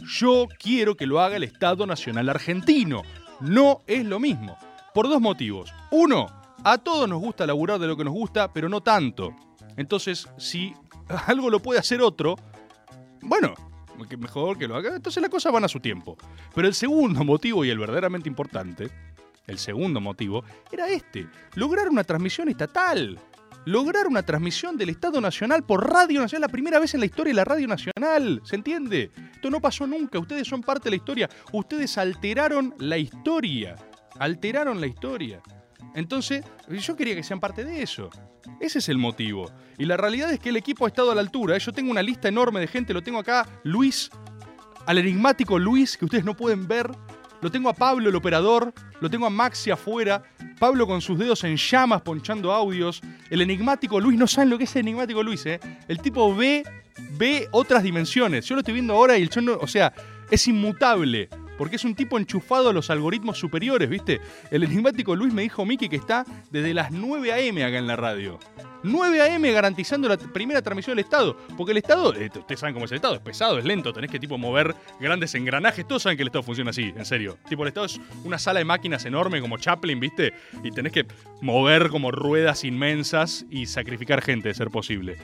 [0.00, 3.02] Yo quiero que lo haga el Estado Nacional Argentino.
[3.40, 4.58] No es lo mismo.
[4.92, 5.72] Por dos motivos.
[5.90, 6.26] Uno,
[6.62, 9.34] a todos nos gusta laburar de lo que nos gusta, pero no tanto.
[9.76, 10.74] Entonces, si
[11.26, 12.36] algo lo puede hacer otro,
[13.22, 13.54] bueno,
[14.16, 14.96] mejor que lo haga.
[14.96, 16.16] Entonces las cosas van a su tiempo.
[16.54, 18.90] Pero el segundo motivo y el verdaderamente importante,
[19.46, 21.26] el segundo motivo, era este.
[21.54, 23.18] Lograr una transmisión estatal
[23.66, 27.30] lograr una transmisión del Estado Nacional por Radio Nacional, la primera vez en la historia
[27.30, 28.40] de la Radio Nacional.
[28.44, 29.10] ¿Se entiende?
[29.32, 30.18] Esto no pasó nunca.
[30.18, 31.30] Ustedes son parte de la historia.
[31.52, 33.76] Ustedes alteraron la historia.
[34.18, 35.40] Alteraron la historia.
[35.94, 38.10] Entonces, yo quería que sean parte de eso.
[38.64, 39.52] Ese es el motivo.
[39.76, 41.58] Y la realidad es que el equipo ha estado a la altura.
[41.58, 42.94] Yo tengo una lista enorme de gente.
[42.94, 43.46] Lo tengo acá.
[43.62, 44.10] Luis,
[44.86, 46.90] al enigmático Luis, que ustedes no pueden ver.
[47.42, 48.72] Lo tengo a Pablo, el operador.
[49.00, 50.22] Lo tengo a Maxi afuera.
[50.58, 53.02] Pablo con sus dedos en llamas ponchando audios.
[53.28, 55.60] El enigmático Luis, no saben lo que es el enigmático Luis, ¿eh?
[55.86, 56.64] El tipo ve,
[57.18, 58.46] ve otras dimensiones.
[58.46, 59.92] Yo lo estoy viendo ahora y el no, o sea,
[60.30, 61.28] es inmutable.
[61.58, 64.20] Porque es un tipo enchufado a los algoritmos superiores, ¿viste?
[64.50, 67.64] El enigmático Luis me dijo Miki que está desde las 9 a.m.
[67.64, 68.38] acá en la radio.
[68.82, 69.52] 9 a.m.
[69.52, 71.36] garantizando la primera transmisión del Estado.
[71.56, 74.10] Porque el Estado, eh, ustedes saben cómo es el Estado, es pesado, es lento, tenés
[74.10, 75.86] que tipo mover grandes engranajes.
[75.86, 77.38] Todos saben que el Estado funciona así, en serio.
[77.48, 80.32] Tipo, el Estado es una sala de máquinas enorme como Chaplin, ¿viste?
[80.62, 81.06] Y tenés que
[81.40, 85.16] mover como ruedas inmensas y sacrificar gente de ser posible.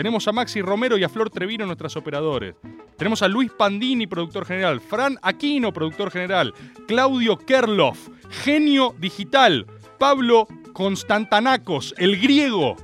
[0.00, 2.54] Tenemos a Maxi Romero y a Flor Trevino, nuestras operadores.
[2.96, 4.80] Tenemos a Luis Pandini, productor general.
[4.80, 6.54] Fran Aquino, productor general.
[6.88, 9.66] Claudio Kerloff, genio digital.
[9.98, 12.76] Pablo Constantanacos, el griego,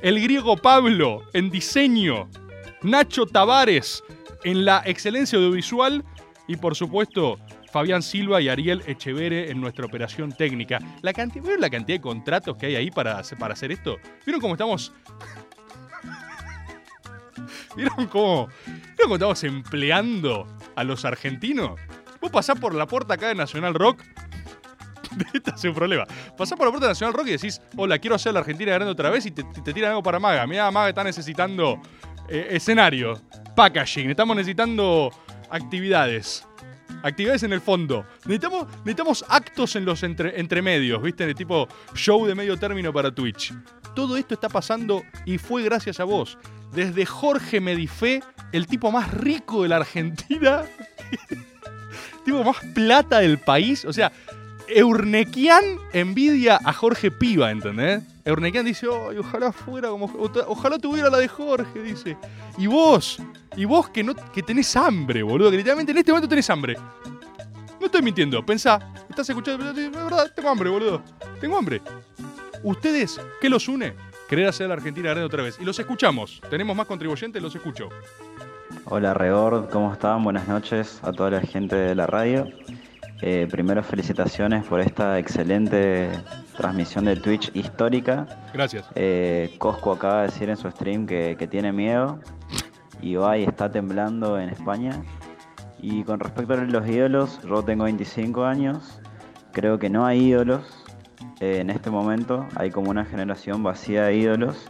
[0.00, 2.30] el griego Pablo en diseño,
[2.80, 4.02] Nacho Tavares
[4.42, 6.02] en la excelencia audiovisual
[6.48, 7.38] y por supuesto
[7.70, 10.78] Fabián Silva y Ariel Echevere en nuestra operación técnica.
[11.02, 13.98] La cantidad, ¿Vieron la cantidad de contratos que hay ahí para, para hacer esto?
[14.24, 14.92] ¿Vieron cómo estamos?
[17.76, 21.80] ¿Vieron cómo, ¿Vieron cómo estamos empleando a los argentinos?
[22.20, 24.02] Vos pasás por la puerta acá de Nacional Rock
[25.32, 26.06] este es un problema.
[26.36, 29.10] Pasás por la puerta Nacional Rock y decís, hola, quiero hacer la Argentina grande otra
[29.10, 30.46] vez y te, tiran algo para Maga.
[30.46, 31.80] Mira, Maga está necesitando
[32.28, 33.20] eh, escenario,
[33.54, 35.10] packaging, estamos necesitando
[35.50, 36.46] actividades.
[37.02, 38.06] Actividades en el fondo.
[38.26, 41.26] Necesitamos, necesitamos actos en los entre, entremedios, ¿viste?
[41.26, 43.52] De tipo show de medio término para Twitch.
[43.94, 46.38] Todo esto está pasando y fue gracias a vos.
[46.72, 50.62] Desde Jorge Medifé, el tipo más rico de la Argentina,
[51.30, 51.44] el
[52.24, 53.84] tipo más plata del país.
[53.84, 54.10] O sea,
[54.68, 58.02] Eurnequian envidia a Jorge Piva, ¿entendés?
[58.24, 59.90] Eurnequian dice, ojalá fuera.
[59.92, 62.16] Ojalá tuviera la de Jorge, dice.
[62.56, 63.18] Y vos,
[63.56, 66.76] y vos que no que tenés hambre, boludo, que literalmente en este momento tenés hambre.
[67.80, 68.78] No estoy mintiendo, pensá,
[69.10, 71.02] estás escuchando, es verdad, tengo hambre, boludo.
[71.40, 71.82] Tengo hambre.
[72.62, 73.94] ¿Ustedes qué los une?
[74.32, 75.58] Querer hacer la Argentina grande otra vez.
[75.60, 76.40] Y los escuchamos.
[76.48, 77.90] Tenemos más contribuyentes, los escucho.
[78.86, 80.24] Hola Rebord, ¿cómo están?
[80.24, 82.48] Buenas noches a toda la gente de la radio.
[83.20, 86.08] Eh, primero felicitaciones por esta excelente
[86.56, 88.26] transmisión de Twitch histórica.
[88.54, 88.86] Gracias.
[88.94, 92.18] Eh, Cosco acaba de decir en su stream que, tiene miedo.
[93.02, 95.04] y Ibai está temblando en España.
[95.78, 98.98] Y con respecto a los ídolos, yo tengo 25 años.
[99.52, 100.81] Creo que no hay ídolos.
[101.42, 104.64] Eh, en este momento hay como una generación vacía de ídolos.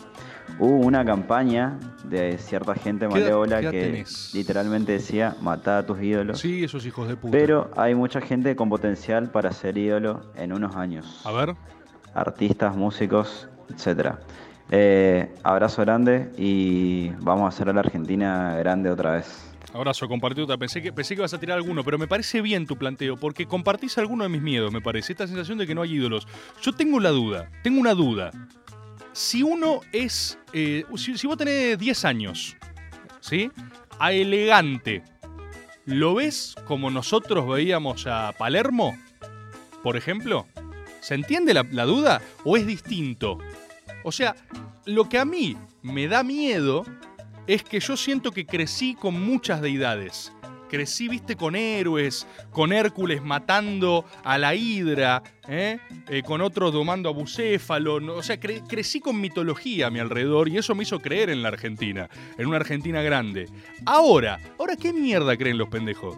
[0.59, 6.41] Hubo una campaña de cierta gente malévola que literalmente decía matar a tus ídolos.
[6.41, 7.31] Sí, esos hijos de puta.
[7.31, 11.21] Pero hay mucha gente con potencial para ser ídolo en unos años.
[11.27, 11.55] A ver.
[12.15, 14.21] Artistas, músicos, etcétera.
[14.71, 19.52] Eh, abrazo grande y vamos a hacer a la Argentina grande otra vez.
[19.73, 20.47] Abrazo, compartido.
[20.59, 23.47] Pensé que, pensé que vas a tirar alguno, pero me parece bien tu planteo, porque
[23.47, 25.13] compartís alguno de mis miedos, me parece.
[25.13, 26.27] Esta sensación de que no hay ídolos.
[26.61, 28.31] Yo tengo la duda, tengo una duda
[29.13, 30.39] si uno es.
[30.53, 32.57] Eh, si, vos tenés 10 años,
[33.21, 33.51] ¿sí?
[33.99, 35.03] A elegante.
[35.85, 38.97] ¿Lo ves como nosotros veíamos a Palermo?
[39.83, 40.47] Por ejemplo.
[41.01, 43.39] ¿Se entiende la duda o es distinto?
[44.05, 44.37] O sea,
[44.85, 46.85] lo que a mí me da miedo
[47.47, 50.33] es que yo siento que crecí con muchas deidades.
[50.69, 55.79] Crecí, viste, con héroes, con Hércules matando a la Hidra, ¿eh?
[56.09, 58.01] Eh, con otros domando a Bucéfalo.
[58.01, 61.29] no- o sea, cre- crecí con mitología a mi alrededor y eso me hizo creer
[61.29, 63.51] en la Argentina, en una Argentina grande.
[63.85, 66.17] Ahora, ¿ahora qué mierda creen los pendejos?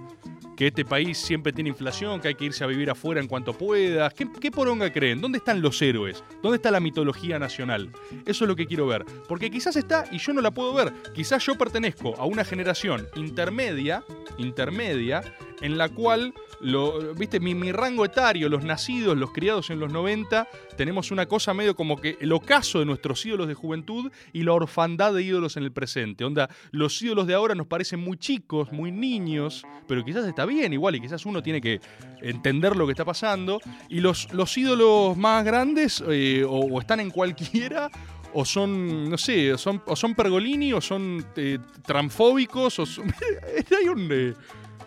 [0.57, 3.53] Que este país siempre tiene inflación, que hay que irse a vivir afuera en cuanto
[3.53, 4.13] puedas.
[4.15, 5.21] ¿Qué, qué poronga creen?
[5.21, 6.23] ¿Dónde están los héroes?
[6.43, 7.91] ¿Dónde está la mitología nacional?
[8.27, 9.05] Eso es lo que quiero ver.
[9.29, 10.93] Porque quizás está y yo no la puedo ver.
[11.15, 14.05] Quizás yo pertenezco a una generación intermedia,
[14.39, 15.23] intermedia,
[15.65, 20.47] en la cual, lo, viste, mi, rango etario, los nacidos, los criados en los 90,
[20.77, 24.53] tenemos una cosa medio como que el ocaso de nuestros ídolos de juventud y la
[24.53, 26.23] orfandad de ídolos en el presente.
[26.23, 30.75] Onda, los ídolos de ahora nos parecen muy chicos, muy niños, pero quizás está bien
[30.75, 31.81] igual y quizás uno tiene que
[32.21, 33.59] entender lo que está pasando.
[33.89, 37.91] Y los, los ídolos más grandes eh, o, están en cualquiera
[38.35, 43.07] o son, no sé, o son, son pergolini o son eh, transfóbicos o son...
[43.81, 44.09] hay un...
[44.13, 44.35] eh,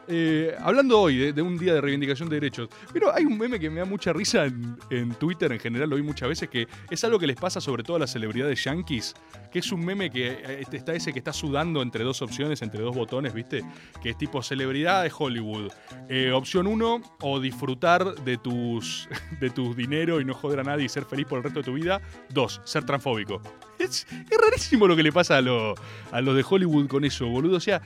[0.08, 3.70] eh, hablando hoy de, un día de reivindicación de derechos, pero hay un meme que
[3.70, 4.46] me da mucha risa
[4.90, 7.84] en, Twitter, en general lo vi muchas veces, que es algo que les pasa sobre
[7.84, 9.14] todo a las celebridades yankees,
[9.52, 12.82] que es un meme que eh, está ese que está sudando entre dos opciones, entre
[12.82, 13.64] dos botones, ¿viste?
[14.02, 15.72] Que es tipo celebridad de Hollywood.
[16.10, 19.08] Eh, opción 1, o disfrutar de tus,
[19.40, 21.66] de tus dinero y no joder a nadie y ser feliz por el resto de
[21.66, 22.02] tu vida.
[22.30, 23.42] 2, ser transfóbico.
[23.78, 25.76] Es, es rarísimo lo que le pasa a, lo-
[26.12, 27.58] a los de Hollywood con eso, boludo.
[27.58, 27.80] O sea,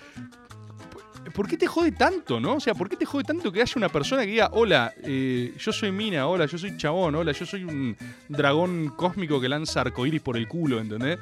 [1.34, 2.56] ¿Por qué te jode tanto, no?
[2.56, 5.54] O sea, ¿por qué te jode tanto que haya una persona que diga, hola, eh,
[5.58, 7.96] yo soy Mina, hola, yo soy chabón, hola, yo soy un
[8.28, 11.20] dragón cósmico que lanza arcoíris por el culo, ¿entendés?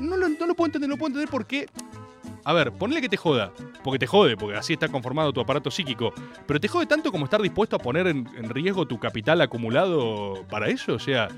[0.00, 1.66] No lo, no puedo entender, no puedo entender por qué.
[2.44, 5.70] A ver, ponle que te joda, porque te jode, porque así está conformado tu aparato
[5.70, 6.12] psíquico,
[6.46, 10.44] pero te jode tanto como estar dispuesto a poner en, en riesgo tu capital acumulado
[10.50, 11.28] para eso, o sea,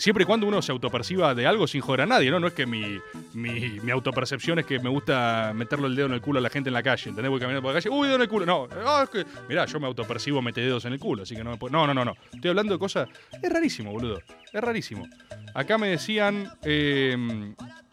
[0.00, 2.40] siempre y cuando uno se autoperciba de algo sin joder a nadie, ¿no?
[2.40, 2.98] No es que mi,
[3.34, 6.70] mi, autopercepción es que me gusta meterle el dedo en el culo a la gente
[6.70, 7.30] en la calle, ¿entendés?
[7.30, 8.46] Voy caminando por la calle, uy, dedo en el culo.
[8.46, 8.66] No,
[9.02, 11.56] es que, mirá, yo me autopercibo mete dedos en el culo, así que no me
[11.58, 11.72] puedo.
[11.72, 12.14] No, no, no, no.
[12.32, 13.08] Estoy hablando de cosas.
[13.42, 14.20] Es rarísimo, boludo.
[14.52, 15.06] Es rarísimo.
[15.54, 16.50] Acá me decían.
[16.62, 17.16] eh,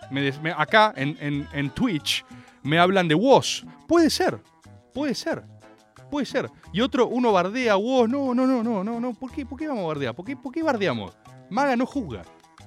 [0.10, 2.24] me acá en, en, en Twitch
[2.63, 3.65] me hablan de WOS.
[3.88, 4.39] Puede ser,
[4.93, 5.43] puede ser.
[6.10, 6.50] Puede ser.
[6.72, 8.10] Y otro, uno bardea a WOS.
[8.10, 9.13] No, no, no, no, no, no.
[9.13, 10.15] ¿Por qué, por qué vamos a bardear?
[10.15, 11.17] ¿Por qué, por qué bardeamos?
[11.50, 12.24] Maga no juzga.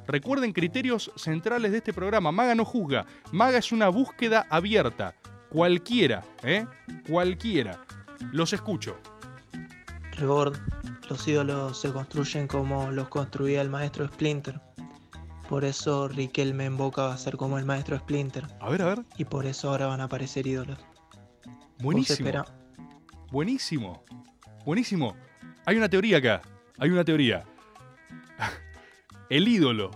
[0.07, 2.33] Recuerden criterios centrales de este programa.
[2.33, 3.07] Maga no juzga.
[3.33, 5.15] Maga es una búsqueda abierta.
[5.51, 6.67] Cualquiera, ¿eh?
[7.09, 7.85] Cualquiera.
[8.33, 8.97] Los escucho.
[10.13, 10.57] Rebord,
[11.09, 14.61] los ídolos se construyen como los construía el maestro Splinter.
[15.49, 18.45] Por eso Riquelme en Boca va a ser como el maestro Splinter.
[18.61, 19.05] A ver, a ver.
[19.17, 20.79] Y por eso ahora van a aparecer ídolos.
[21.81, 22.45] Buenísimo.
[23.33, 24.05] Buenísimo.
[24.65, 25.17] Buenísimo.
[25.67, 26.43] Hay una teoría acá.
[26.79, 27.45] Hay una teoría.
[29.31, 29.93] El ídolo,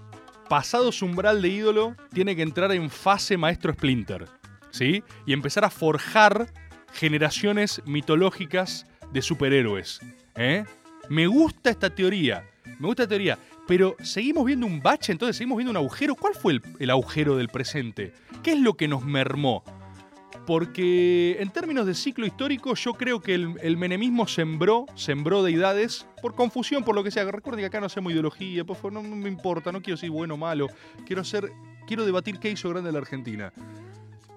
[0.49, 4.29] pasado su umbral de ídolo, tiene que entrar en fase maestro Splinter.
[4.70, 5.03] ¿Sí?
[5.27, 6.53] Y empezar a forjar
[6.92, 10.01] generaciones mitológicas de superhéroes.
[10.37, 10.64] ¿eh?
[11.09, 12.49] Me gusta esta teoría.
[12.79, 13.37] Me gusta teoría.
[13.66, 16.14] Pero seguimos viendo un bache, entonces seguimos viendo un agujero.
[16.14, 18.12] ¿Cuál fue el agujero del presente?
[18.44, 19.64] ¿Qué es lo que nos mermó?
[20.46, 26.35] Porque en términos de ciclo histórico, yo creo que el, menemismo sembró, sembró deidades por
[26.35, 27.24] confusión, por lo que sea.
[27.30, 30.35] Recuerden que acá no hacemos ideología, por favor, no, me importa, no quiero decir bueno
[30.35, 30.68] o malo.
[31.07, 31.50] Quiero hacer,
[31.87, 33.52] quiero debatir qué hizo grande la Argentina.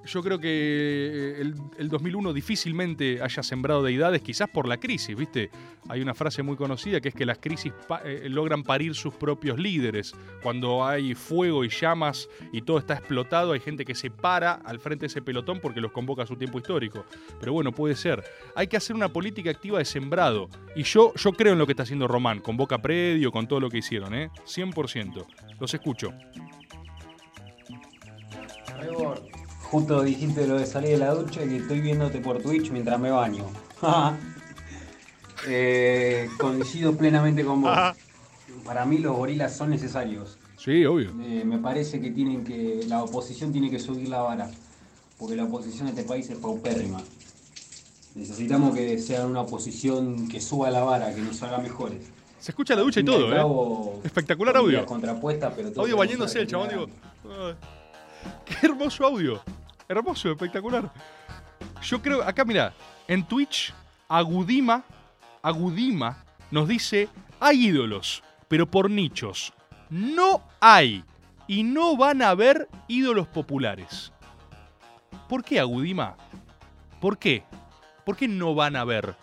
[0.08, 5.15] Yo creo que eh, el, el 2001 difícilmente haya sembrado deidades, quizás por la crisis,
[5.15, 5.52] ¿viste?
[5.89, 9.60] Hay una frase muy conocida que es que las crisis eh, logran parir sus propios
[9.60, 10.13] líderes.
[10.41, 14.80] Cuando hay fuego y llamas y todo está explotado, hay gente que se para al
[14.80, 17.06] frente de ese pelotón porque los convoca a su tiempo histórico.
[17.39, 18.24] Pero bueno, puede ser.
[18.56, 20.50] Hay que hacer una política activa de sembrado.
[20.76, 23.60] Y yo, yo creo en lo que está haciendo Román, con Boca Predio, con todo
[23.60, 24.30] lo que hicieron, ¿eh?
[24.46, 25.26] 100%.
[25.60, 26.13] Los escucho.
[29.69, 32.99] Justo dijiste lo de salir de la ducha y que estoy viéndote por Twitch mientras
[32.99, 33.45] me baño.
[35.49, 37.77] Eh, coincido plenamente con vos.
[38.65, 40.38] Para mí los gorilas son necesarios.
[40.58, 41.12] Sí, obvio.
[41.21, 44.49] Eh, me parece que tienen que la oposición tiene que subir la vara,
[45.17, 46.99] porque la oposición en este país es paupérrima.
[48.15, 52.01] Necesitamos que sea una oposición que suba la vara, que nos haga mejores.
[52.39, 54.01] Se escucha la ducha y todo, ¿eh?
[54.03, 54.71] Espectacular audio.
[54.71, 56.88] ideas contrapuestas, pero todo Audio bañándose el chabón, digo.
[58.23, 59.41] "Ay, Qué hermoso audio.
[59.88, 60.91] Hermoso, espectacular.
[61.82, 62.73] Yo creo, acá mira,
[63.08, 63.73] en Twitch,
[64.08, 64.84] Agudima,
[65.41, 69.53] Agudima nos dice, hay ídolos, pero por nichos.
[69.89, 71.03] No hay
[71.47, 74.12] y no van a haber ídolos populares.
[75.30, 76.15] ¿Por qué Agudima?
[76.99, 77.43] ¿Por qué?
[78.06, 79.15] ¿Por qué no van a ver?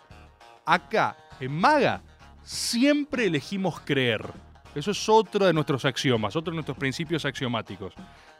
[0.65, 2.01] Acá, en Maga,
[2.43, 4.25] siempre elegimos creer.
[4.73, 7.93] Eso es otro de nuestros axiomas, otro de nuestros principios axiomáticos.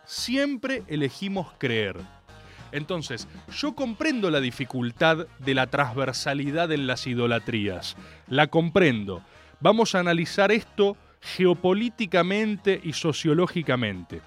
[0.05, 1.97] Siempre elegimos creer.
[2.71, 7.95] Entonces, yo comprendo la dificultad de la transversalidad en las idolatrías.
[8.27, 9.21] La comprendo.
[9.59, 14.21] Vamos a analizar esto geopolíticamente y sociológicamente.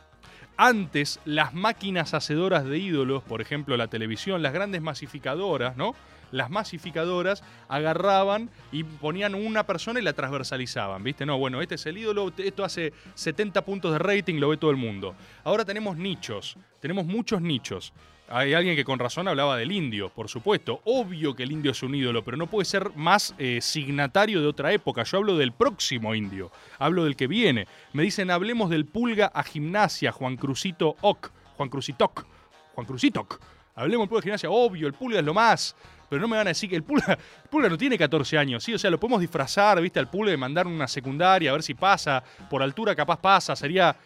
[0.56, 5.94] Antes, las máquinas hacedoras de ídolos, por ejemplo la televisión, las grandes masificadoras, ¿no?
[6.30, 11.26] Las masificadoras agarraban y ponían una persona y la transversalizaban, ¿viste?
[11.26, 14.70] No, bueno, este es el ídolo, esto hace 70 puntos de rating, lo ve todo
[14.70, 15.14] el mundo.
[15.44, 17.92] Ahora tenemos nichos, tenemos muchos nichos.
[18.30, 20.82] Hay alguien que con razón hablaba del indio, por supuesto.
[20.84, 24.46] Obvio que el indio es un ídolo, pero no puede ser más eh, signatario de
[24.46, 25.02] otra época.
[25.04, 27.66] Yo hablo del próximo indio, hablo del que viene.
[27.94, 32.26] Me dicen, hablemos del pulga a gimnasia, Juan Crucito Oc, Juan Crucitoc,
[32.74, 33.40] Juan Crucitoc.
[33.74, 35.74] Hablemos del pulga a gimnasia, obvio, el pulga es lo más.
[36.08, 38.64] Pero no me van a decir que el pulga, el pulga no tiene 14 años,
[38.64, 38.74] ¿sí?
[38.74, 39.98] O sea, lo podemos disfrazar, ¿viste?
[39.98, 42.22] Al pulga y mandar una secundaria, a ver si pasa.
[42.48, 43.96] Por altura capaz pasa, sería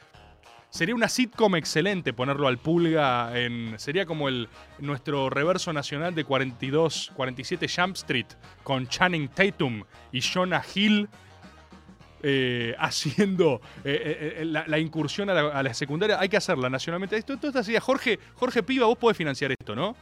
[0.72, 3.78] Sería una sitcom excelente ponerlo al pulga en.
[3.78, 8.24] Sería como el nuestro reverso nacional de 42, 47 Jump Street
[8.62, 11.10] con Channing Tatum y Jonah Hill
[12.22, 16.18] eh, haciendo eh, eh, la, incursión a la, secundaria.
[16.18, 17.18] Hay que hacerla nacionalmente.
[17.18, 19.94] Esto, esto Jorge, Jorge Piva, vos podés financiar esto, ¿no?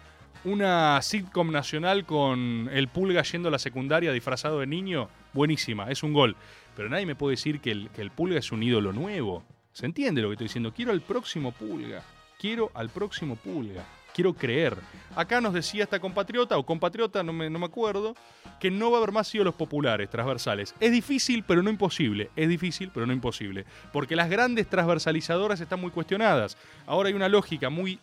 [0.44, 5.08] Una sitcom nacional con el pulga yendo a la secundaria disfrazado de niño.
[5.32, 6.36] Buenísima, es un gol.
[6.74, 9.44] Pero nadie me puede decir que el, que el pulga es un ídolo nuevo.
[9.72, 10.72] ¿Se entiende lo que estoy diciendo?
[10.72, 12.02] Quiero al próximo pulga.
[12.38, 13.84] Quiero al próximo pulga.
[14.14, 14.76] Quiero creer.
[15.14, 18.14] Acá nos decía esta compatriota o compatriota, no me, no me acuerdo,
[18.58, 20.74] que no va a haber más ídolos populares, transversales.
[20.80, 22.30] Es difícil, pero no imposible.
[22.34, 23.66] Es difícil, pero no imposible.
[23.92, 26.56] Porque las grandes transversalizadoras están muy cuestionadas.
[26.86, 28.00] Ahora hay una lógica muy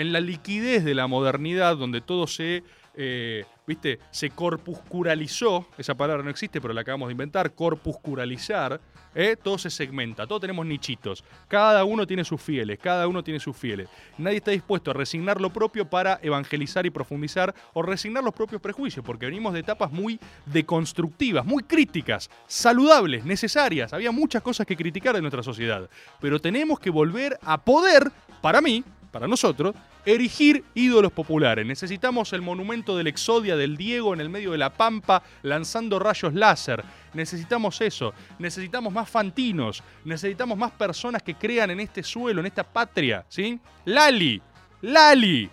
[0.00, 4.00] en la liquidez de la modernidad, donde todo se eh, ¿viste?
[4.10, 8.80] Se corpuscuralizó, esa palabra no existe, pero la acabamos de inventar, corpuscuralizar,
[9.14, 9.36] ¿eh?
[9.40, 13.56] todo se segmenta, todos tenemos nichitos, cada uno tiene sus fieles, cada uno tiene sus
[13.56, 13.88] fieles.
[14.18, 18.60] Nadie está dispuesto a resignar lo propio para evangelizar y profundizar o resignar los propios
[18.60, 23.92] prejuicios, porque venimos de etapas muy deconstructivas, muy críticas, saludables, necesarias.
[23.92, 25.88] Había muchas cosas que criticar en nuestra sociedad,
[26.20, 28.10] pero tenemos que volver a poder,
[28.40, 31.66] para mí, para nosotros, erigir ídolos populares.
[31.66, 36.34] Necesitamos el monumento del Exodia del Diego en el medio de la pampa lanzando rayos
[36.34, 36.84] láser.
[37.14, 38.14] Necesitamos eso.
[38.38, 39.82] Necesitamos más fantinos.
[40.04, 43.24] Necesitamos más personas que crean en este suelo, en esta patria.
[43.28, 43.58] ¿Sí?
[43.84, 44.40] Lali.
[44.82, 45.50] Lali.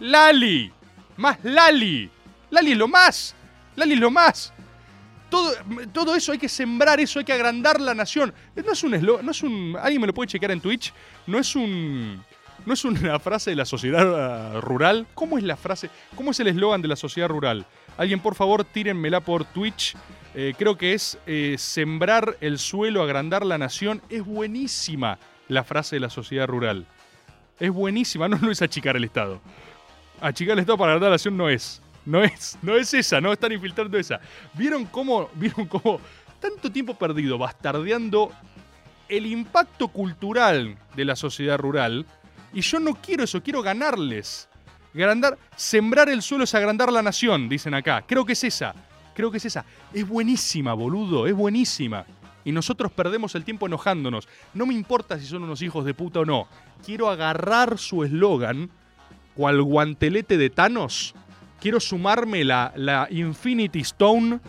[0.00, 0.72] Lali.
[1.16, 2.10] Más Lali.
[2.50, 3.34] Lali es lo más.
[3.76, 4.52] Lali es lo más.
[5.30, 5.50] Todo,
[5.94, 8.34] todo, eso hay que sembrar, eso hay que agrandar la nación.
[8.54, 9.78] No es un no es un.
[9.80, 10.92] Alguien me lo puede chequear en Twitch.
[11.26, 12.22] No es un
[12.64, 15.06] ¿No es una frase de la sociedad uh, rural?
[15.14, 15.90] ¿Cómo es la frase?
[16.14, 17.66] ¿Cómo es el eslogan de la sociedad rural?
[17.96, 19.96] Alguien, por favor, tírenmela por Twitch.
[20.34, 24.00] Eh, creo que es eh, sembrar el suelo, agrandar la nación.
[24.08, 26.86] Es buenísima la frase de la sociedad rural.
[27.58, 29.40] Es buenísima, no, no es achicar el Estado.
[30.20, 31.82] Achicar el Estado para agrandar la nación no es.
[32.04, 34.20] No es, no es esa, no están infiltrando esa.
[34.54, 36.00] ¿Vieron cómo, vieron cómo
[36.40, 38.30] tanto tiempo perdido bastardeando
[39.08, 42.06] el impacto cultural de la sociedad rural?
[42.52, 44.48] Y yo no quiero eso, quiero ganarles.
[44.94, 48.04] Agrandar, sembrar el suelo es agrandar la nación, dicen acá.
[48.06, 48.74] Creo que es esa.
[49.14, 49.64] Creo que es esa.
[49.92, 52.04] Es buenísima, boludo, es buenísima.
[52.44, 54.28] Y nosotros perdemos el tiempo enojándonos.
[54.52, 56.46] No me importa si son unos hijos de puta o no.
[56.84, 58.70] Quiero agarrar su eslogan,
[59.34, 61.14] cual guantelete de Thanos.
[61.60, 64.40] Quiero sumarme la, la Infinity Stone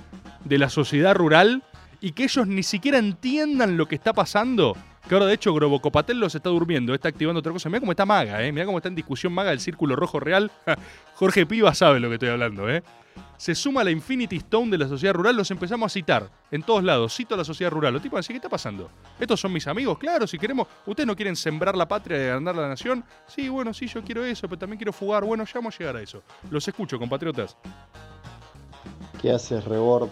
[0.44, 1.64] de la sociedad rural
[2.02, 4.76] y que ellos ni siquiera entiendan lo que está pasando
[5.08, 7.70] que ahora de hecho Grobocopatel los está durmiendo, está activando otra cosa.
[7.70, 8.52] Mira cómo está Maga, ¿eh?
[8.52, 10.52] Mira cómo está en discusión Maga del Círculo Rojo Real.
[11.16, 12.84] Jorge Piva sabe lo que estoy hablando, ¿eh?
[13.38, 16.84] Se suma la Infinity Stone de la sociedad rural, los empezamos a citar en todos
[16.84, 17.14] lados.
[17.14, 17.94] Cito a la sociedad rural.
[17.94, 18.90] Los tipos así, ¿qué está pasando?
[19.20, 19.98] ¿Estos son mis amigos?
[19.98, 20.68] Claro, si queremos.
[20.86, 23.04] ¿Ustedes no quieren sembrar la patria y agrandar la nación?
[23.28, 25.26] Sí, bueno, sí, yo quiero eso, pero también quiero fugar.
[25.26, 26.24] Bueno, ya vamos a llegar a eso.
[26.50, 27.58] Los escucho, compatriotas.
[29.22, 30.10] ¿Qué haces, Rebord?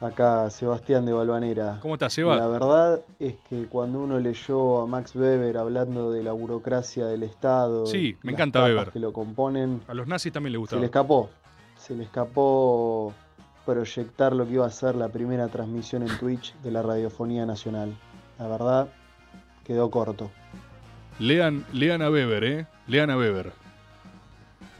[0.00, 1.78] Acá Sebastián de Balvanera.
[1.80, 2.36] ¿Cómo estás, Seba?
[2.36, 7.22] La verdad es que cuando uno leyó a Max Weber hablando de la burocracia del
[7.22, 10.78] Estado, sí, me encanta Weber, que lo componen, a los nazis también le gustaba.
[10.78, 11.30] Se le escapó,
[11.76, 13.14] se le escapó
[13.64, 17.96] proyectar lo que iba a ser la primera transmisión en Twitch de la radiofonía nacional.
[18.38, 18.88] La verdad
[19.64, 20.30] quedó corto.
[21.18, 23.63] Lean, lean a Weber, eh, lean a Weber.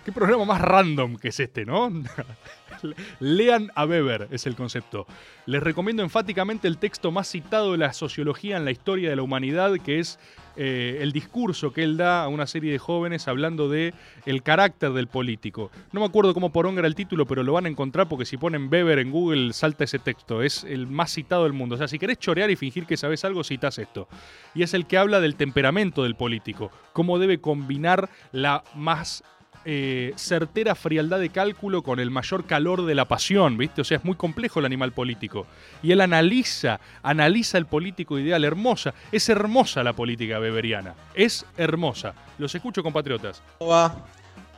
[0.04, 1.90] Qué programa más random que es este, ¿no?
[3.20, 5.06] Lean a Weber es el concepto.
[5.46, 9.22] Les recomiendo enfáticamente el texto más citado de la sociología en la historia de la
[9.22, 10.18] humanidad, que es
[10.56, 13.94] eh, el discurso que él da a una serie de jóvenes hablando de
[14.26, 15.70] el carácter del político.
[15.92, 18.36] No me acuerdo cómo poronga era el título, pero lo van a encontrar porque si
[18.36, 20.42] ponen Weber en Google salta ese texto.
[20.42, 21.76] Es el más citado del mundo.
[21.76, 24.06] O sea, si querés chorear y fingir que sabes algo, citas esto.
[24.54, 26.70] Y es el que habla del temperamento del político.
[26.92, 29.24] Cómo debe combinar la más
[29.64, 33.80] eh, certera frialdad de cálculo con el mayor calor de la pasión, ¿viste?
[33.80, 35.46] O sea, es muy complejo el animal político.
[35.82, 38.94] Y él analiza, analiza el político ideal, hermosa.
[39.10, 40.94] Es hermosa la política beberiana.
[41.14, 42.14] Es hermosa.
[42.38, 43.42] Los escucho, compatriotas.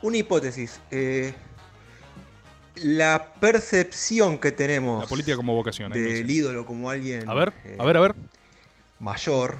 [0.01, 0.79] Una hipótesis.
[0.91, 1.33] Eh,
[2.75, 5.03] la percepción que tenemos.
[5.03, 5.93] La política como vocación.
[5.93, 5.99] ¿eh?
[5.99, 7.27] Del ídolo como alguien.
[7.29, 8.15] A ver, eh, a ver, a ver.
[8.99, 9.57] Mayor.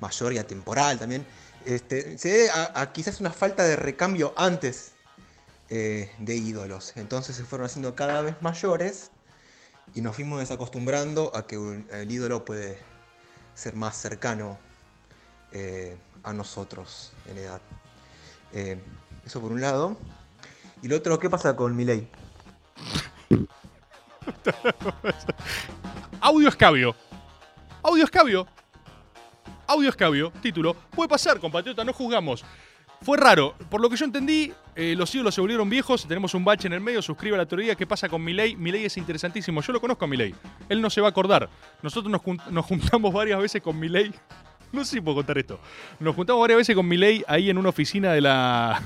[0.00, 1.26] mayor y atemporal también.
[1.68, 4.92] Este, se debe a, quizás una falta de recambio antes
[5.68, 6.96] eh, de ídolos.
[6.96, 9.10] Entonces se fueron haciendo cada vez mayores
[9.94, 12.78] y nos fuimos desacostumbrando a que el ídolo puede
[13.54, 14.58] ser más cercano
[15.52, 17.60] eh, a nosotros en edad.
[18.54, 18.80] Eh,
[19.26, 19.98] eso por un lado.
[20.80, 22.08] Y lo otro, ¿qué pasa con Milei?
[26.22, 26.96] Audio escabio.
[27.82, 28.46] Audio escabio.
[29.68, 30.32] Audio escabio.
[30.40, 30.74] Título.
[30.74, 32.42] Puede pasar, compatriota, no juzgamos.
[33.02, 33.54] Fue raro.
[33.68, 36.08] Por lo que yo entendí, eh, los ídolos se volvieron viejos.
[36.08, 37.02] Tenemos un bache en el medio.
[37.02, 37.74] Suscribe a la teoría.
[37.74, 38.56] ¿Qué pasa con Milei?
[38.56, 39.60] Milei es interesantísimo.
[39.60, 40.34] Yo lo conozco a Milei.
[40.70, 41.50] Él no se va a acordar.
[41.82, 44.10] Nosotros nos, nos juntamos varias veces con Milei.
[44.70, 45.58] No sé si puedo contar esto.
[45.98, 48.82] Nos juntamos varias veces con Milei ahí en una oficina de la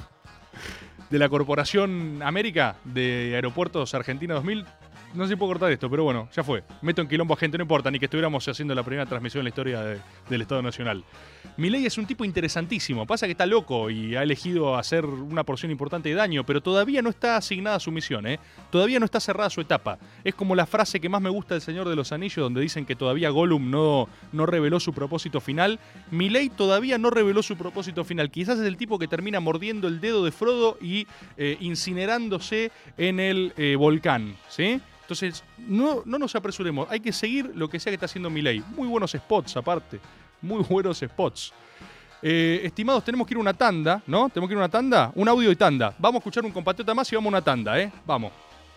[1.10, 4.64] de la Corporación América de Aeropuertos Argentina 2000.
[5.14, 6.64] No sé si puedo cortar esto, pero bueno, ya fue.
[6.80, 9.44] Meto en quilombo a gente, no importa, ni que estuviéramos haciendo la primera transmisión en
[9.44, 9.98] la historia de-
[10.30, 11.04] del Estado Nacional.
[11.58, 13.06] Milei es un tipo interesantísimo.
[13.06, 17.02] Pasa que está loco y ha elegido hacer una porción importante de daño, pero todavía
[17.02, 18.38] no está asignada su misión, ¿eh?
[18.70, 19.98] Todavía no está cerrada su etapa.
[20.24, 22.86] Es como la frase que más me gusta del Señor de los Anillos, donde dicen
[22.86, 25.78] que todavía Gollum no, no reveló su propósito final.
[26.10, 28.30] Milei todavía no reveló su propósito final.
[28.30, 31.06] Quizás es el tipo que termina mordiendo el dedo de Frodo y
[31.36, 34.80] eh, incinerándose en el eh, volcán, ¿sí?
[35.12, 36.88] Entonces, no, no nos apresuremos.
[36.90, 38.64] Hay que seguir lo que sea que está haciendo Milei.
[38.74, 40.00] Muy buenos spots, aparte.
[40.40, 41.52] Muy buenos spots.
[42.22, 44.30] Eh, estimados, tenemos que ir a una tanda, ¿no?
[44.30, 45.12] Tenemos que ir a una tanda.
[45.14, 45.94] Un audio y tanda.
[45.98, 47.92] Vamos a escuchar un compatriota más y vamos a una tanda, ¿eh?
[48.06, 48.32] Vamos.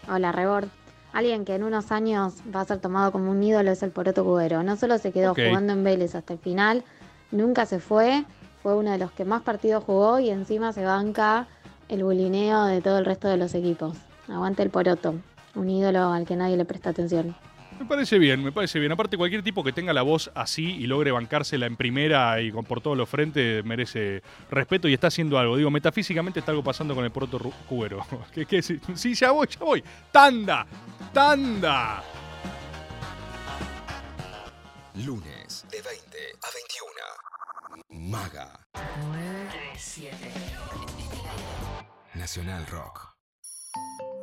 [0.09, 0.67] Hola, Rebord.
[1.13, 4.25] Alguien que en unos años va a ser tomado como un ídolo es el Poroto
[4.25, 4.61] Cubero.
[4.61, 6.83] No solo se quedó jugando en Vélez hasta el final,
[7.31, 8.25] nunca se fue,
[8.61, 11.47] fue uno de los que más partidos jugó y encima se banca
[11.87, 13.95] el bulineo de todo el resto de los equipos.
[14.27, 15.13] Aguante el Poroto,
[15.55, 17.35] un ídolo al que nadie le presta atención.
[17.79, 18.91] Me parece bien, me parece bien.
[18.91, 22.63] Aparte, cualquier tipo que tenga la voz así y logre bancársela en primera y con,
[22.63, 25.57] por todos los frentes merece respeto y está haciendo algo.
[25.57, 27.37] Digo, metafísicamente está algo pasando con el poroto
[27.67, 28.05] cubero.
[28.33, 28.61] ¿Qué, qué?
[28.61, 29.83] Sí, sí, ya voy, ya voy.
[30.11, 30.65] ¡Tanda!
[31.13, 32.03] ¡Tanda!
[35.05, 36.47] Lunes de 20 a
[37.89, 38.09] 21.
[38.09, 38.65] Maga.
[38.73, 40.15] 937.
[42.13, 43.14] Nacional Rock.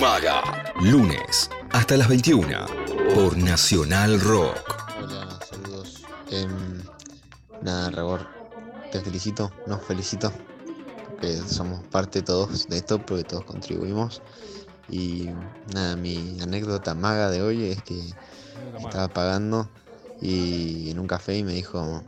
[0.00, 0.42] Maga.
[0.82, 2.66] Lunes hasta las 21.
[3.14, 4.58] Por Nacional Rock.
[5.02, 6.02] Hola, saludos.
[6.30, 6.82] Em,
[7.62, 8.26] nada, Rebor,
[8.92, 10.30] te felicito, nos felicito,
[11.08, 14.20] porque somos parte todos de esto, porque todos contribuimos.
[14.90, 15.30] Y
[15.72, 17.98] nada, mi anécdota maga de hoy es que
[18.78, 19.68] estaba pagando
[20.20, 22.02] y en un café y me dijo,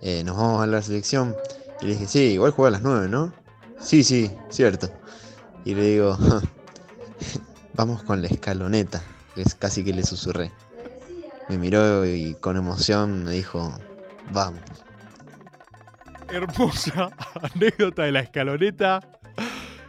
[0.00, 1.36] eh, nos vamos a la selección.
[1.82, 3.32] Y le dije, sí, igual juega a las 9, ¿no?
[3.78, 4.88] Sí, sí, cierto.
[5.66, 6.16] Y le digo,
[7.74, 9.02] vamos con la escaloneta.
[9.34, 10.50] que Es casi que le susurré.
[11.48, 13.76] Me miró y con emoción me dijo,
[14.32, 14.62] vamos.
[16.28, 17.10] Hermosa
[17.54, 19.00] anécdota de la escaloneta.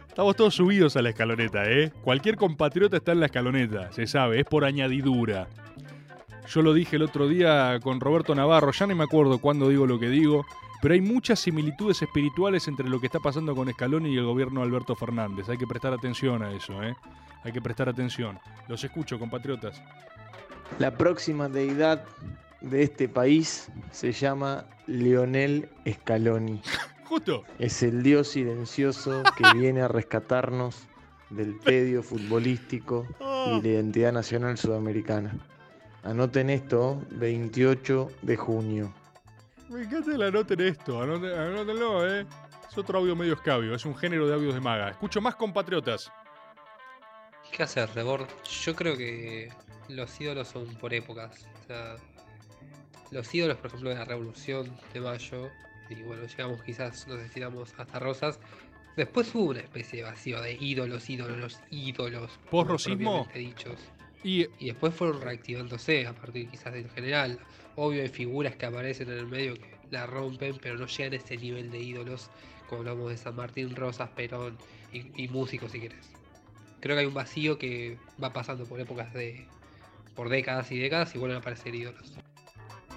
[0.08, 1.92] Estamos todos subidos a la escaloneta, ¿eh?
[2.02, 5.46] Cualquier compatriota está en la escaloneta, se sabe, es por añadidura.
[6.48, 9.86] Yo lo dije el otro día con Roberto Navarro, ya no me acuerdo cuándo digo
[9.86, 10.46] lo que digo,
[10.80, 14.60] pero hay muchas similitudes espirituales entre lo que está pasando con Scaloni y el gobierno
[14.60, 15.48] de Alberto Fernández.
[15.48, 16.94] Hay que prestar atención a eso, ¿eh?
[17.44, 18.38] Hay que prestar atención.
[18.68, 19.80] Los escucho, compatriotas.
[20.78, 22.04] La próxima deidad
[22.60, 26.60] de este país se llama Lionel Scaloni.
[27.04, 27.44] Justo.
[27.58, 30.88] Es el dios silencioso que viene a rescatarnos
[31.30, 35.36] del tedio futbolístico y la identidad nacional sudamericana.
[36.02, 38.92] Anoten esto, 28 de junio.
[39.68, 42.26] Me encanta el anoten esto, anoten- anótenlo, ¿eh?
[42.70, 44.90] Es otro audio medio escabio, es un género de audios de maga.
[44.90, 46.10] Escucho más compatriotas.
[47.50, 48.28] ¿Qué hacer, Rebord?
[48.64, 49.52] Yo creo que
[49.88, 51.46] los ídolos son por épocas.
[51.64, 51.96] O sea,
[53.10, 55.50] los ídolos, por ejemplo, de la Revolución de Mayo,
[55.88, 58.38] y bueno, llegamos quizás, nos destinamos hasta Rosas.
[58.96, 62.38] Después hubo una especie de vacío de ídolos, ídolos, ídolos.
[62.50, 63.78] propiamente dichos.
[64.26, 67.38] Y, y después fueron reactivándose a partir quizás del general.
[67.76, 71.16] Obvio hay figuras que aparecen en el medio que la rompen, pero no llegan a
[71.16, 72.28] ese nivel de ídolos
[72.68, 74.58] como hablamos de San Martín, Rosas, Perón
[74.92, 76.10] y, y músicos si querés.
[76.80, 79.46] Creo que hay un vacío que va pasando por épocas de.
[80.16, 82.18] por décadas y décadas y vuelven a aparecer ídolos.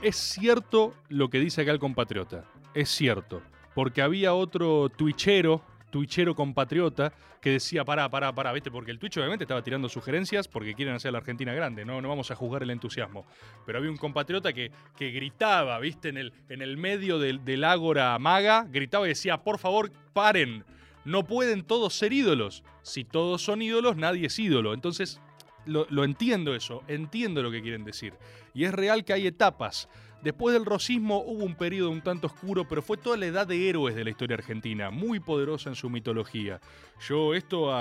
[0.01, 2.45] Es cierto lo que dice acá el compatriota.
[2.73, 3.43] Es cierto.
[3.75, 8.71] Porque había otro twitchero, twitchero compatriota, que decía, pará, pará, pará, ¿viste?
[8.71, 12.09] Porque el Twitch obviamente estaba tirando sugerencias porque quieren hacer la Argentina grande, no, no
[12.09, 13.25] vamos a juzgar el entusiasmo.
[13.65, 16.09] Pero había un compatriota que, que gritaba, ¿viste?
[16.09, 20.65] En el, en el medio del, del ágora maga, gritaba y decía, por favor, paren.
[21.05, 22.63] No pueden todos ser ídolos.
[22.81, 24.73] Si todos son ídolos, nadie es ídolo.
[24.73, 25.21] Entonces,
[25.65, 28.13] lo entiendo eso, entiendo lo que quieren decir.
[28.53, 29.87] Y es real que hay etapas.
[30.21, 33.69] Después del rosismo hubo un periodo un tanto oscuro, pero fue toda la edad de
[33.69, 36.59] héroes de la historia argentina, muy poderosa en su mitología.
[37.07, 37.71] Yo esto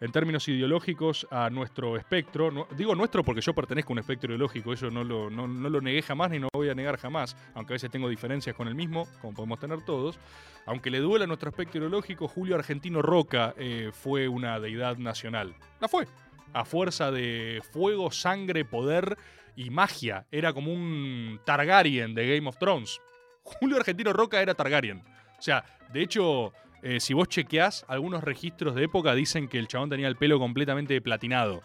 [0.00, 4.72] en términos ideológicos a nuestro espectro, digo nuestro porque yo pertenezco a un espectro ideológico,
[4.72, 7.76] eso no lo, no, lo negué jamás ni no voy a negar jamás, aunque a
[7.76, 10.18] veces tengo diferencias con el mismo, como podemos tener todos.
[10.66, 15.54] Aunque le duela a nuestro espectro ideológico, Julio Argentino Roca eh, fue una deidad nacional.
[15.80, 16.08] La fue.
[16.52, 19.16] A fuerza de fuego, sangre, poder
[19.56, 20.26] y magia.
[20.30, 23.00] Era como un Targaryen de Game of Thrones.
[23.42, 25.02] Julio Argentino Roca era Targaryen.
[25.38, 26.52] O sea, de hecho,
[26.82, 30.38] eh, si vos chequeás, algunos registros de época dicen que el chabón tenía el pelo
[30.38, 31.62] completamente platinado.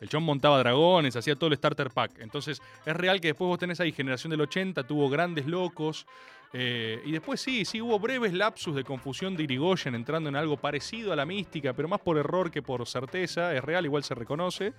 [0.00, 2.18] El chabón montaba dragones, hacía todo el starter pack.
[2.20, 6.06] Entonces, es real que después vos tenés ahí generación del 80, tuvo grandes locos.
[6.52, 10.56] Eh, y después sí, sí hubo breves lapsus de confusión de Irigoyen entrando en algo
[10.56, 13.54] parecido a la mística, pero más por error que por certeza.
[13.54, 14.72] Es real, igual se reconoce.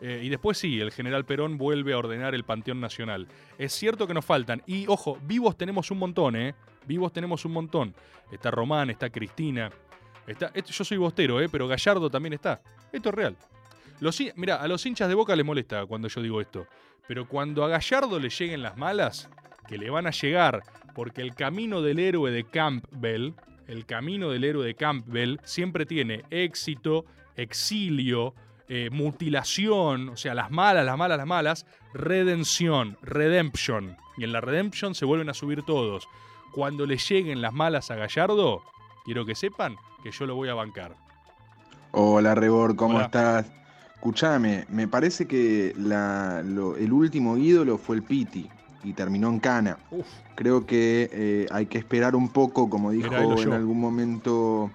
[0.00, 3.28] Eh, y después sí, el general Perón vuelve a ordenar el Panteón Nacional.
[3.58, 4.62] Es cierto que nos faltan.
[4.66, 6.54] Y ojo, vivos tenemos un montón, ¿eh?
[6.86, 7.94] Vivos tenemos un montón.
[8.32, 9.70] Está Román, está Cristina.
[10.26, 11.48] Está, esto- yo soy bostero, ¿eh?
[11.48, 12.60] Pero Gallardo también está.
[12.92, 13.36] Esto es real.
[14.00, 16.66] Los, mirá, a los hinchas de Boca les molesta cuando yo digo esto.
[17.06, 19.28] Pero cuando a Gallardo le lleguen las malas,
[19.68, 20.62] que le van a llegar,
[20.94, 23.32] porque el camino del héroe de Campbell,
[23.68, 27.04] el camino del héroe de Campbell siempre tiene éxito,
[27.36, 28.34] exilio,
[28.68, 33.96] eh, mutilación, o sea, las malas, las malas, las malas, redención, redemption.
[34.16, 36.06] Y en la redemption se vuelven a subir todos.
[36.52, 38.62] Cuando le lleguen las malas a Gallardo,
[39.04, 40.94] quiero que sepan que yo lo voy a bancar.
[41.92, 43.06] Hola Rebor, ¿cómo Hola.
[43.06, 43.50] estás?
[43.94, 48.48] Escuchame, me parece que la- lo- el último ídolo fue el Piti
[48.82, 49.78] y terminó en Cana.
[50.34, 54.70] Creo que eh, hay que esperar un poco, como dijo en algún momento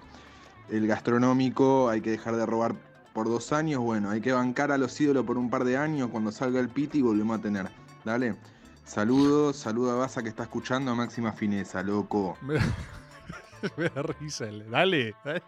[0.70, 2.74] el gastronómico, hay que dejar de robar
[3.12, 3.80] por dos años.
[3.80, 6.10] Bueno, hay que bancar a los ídolos por un par de años.
[6.10, 7.70] Cuando salga el Piti volvemos a tener.
[8.04, 8.36] Dale.
[8.84, 12.36] Saludos, saludo a Baza que está escuchando a máxima fineza, loco.
[12.42, 12.62] Me da,
[13.76, 14.46] me da risa.
[14.70, 15.14] Dale.
[15.24, 15.42] dale.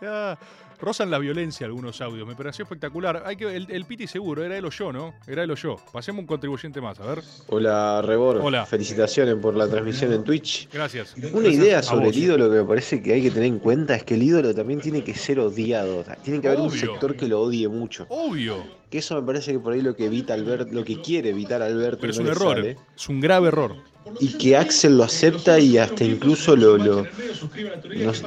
[0.00, 0.38] Ah,
[0.82, 2.26] rozan la violencia algunos audios.
[2.28, 3.22] Me pareció espectacular.
[3.24, 5.14] Hay que, el, el Piti seguro, era él o yo, ¿no?
[5.26, 5.76] Era él o yo.
[5.92, 7.22] Pasemos un contribuyente más, a ver.
[7.48, 8.66] Hola Rebor, Hola.
[8.66, 10.68] felicitaciones por la transmisión en Twitch.
[10.72, 11.14] Gracias.
[11.16, 13.94] Una Gracias idea sobre el ídolo que me parece que hay que tener en cuenta
[13.94, 16.04] es que el ídolo también tiene que ser odiado.
[16.24, 18.06] Tiene que haber un sector que lo odie mucho.
[18.10, 18.82] Obvio.
[18.90, 21.62] Que eso me parece que por ahí lo que evita Albert, lo que quiere evitar
[21.62, 22.56] Alberto Pero es no un error.
[22.56, 22.76] sale.
[22.94, 23.76] Es un grave error.
[24.20, 27.06] Y que Axel lo acepta y hasta incluso lo, lo,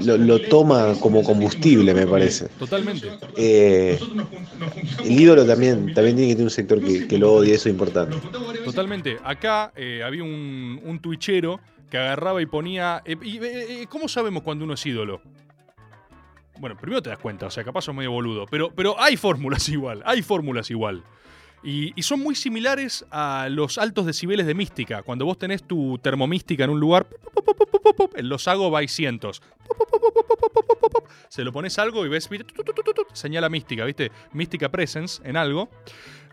[0.01, 2.44] lo- lo toma como combustible, me parece.
[2.59, 3.11] Totalmente.
[3.37, 3.99] Eh,
[5.03, 7.73] el ídolo también, también tiene que tener un sector que, que lo odie, eso es
[7.73, 8.17] importante.
[8.63, 9.17] Totalmente.
[9.23, 13.01] Acá eh, había un, un twitchero que agarraba y ponía.
[13.05, 15.21] eh, ¿Cómo sabemos cuando uno es ídolo?
[16.57, 18.45] Bueno, primero te das cuenta, o sea, capaz sos medio boludo.
[18.49, 21.03] Pero, pero hay fórmulas igual, hay fórmulas igual.
[21.65, 25.01] Y, son muy similares a los altos decibeles de mística.
[25.01, 27.07] Cuando vos tenés tu termomística en un lugar,
[28.17, 29.41] los hago cientos.
[31.27, 32.29] Se lo pones algo y ves,
[33.13, 34.11] señala mística, ¿viste?
[34.31, 35.69] Mística presence en algo.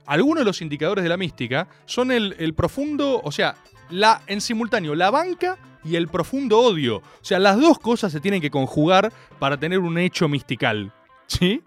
[0.05, 3.57] Algunos de los indicadores de la mística son el, el profundo, o sea,
[3.89, 6.99] la, en simultáneo, la banca y el profundo odio.
[6.99, 10.93] O sea, las dos cosas se tienen que conjugar para tener un hecho mistical.
[11.27, 11.63] ¿Sí?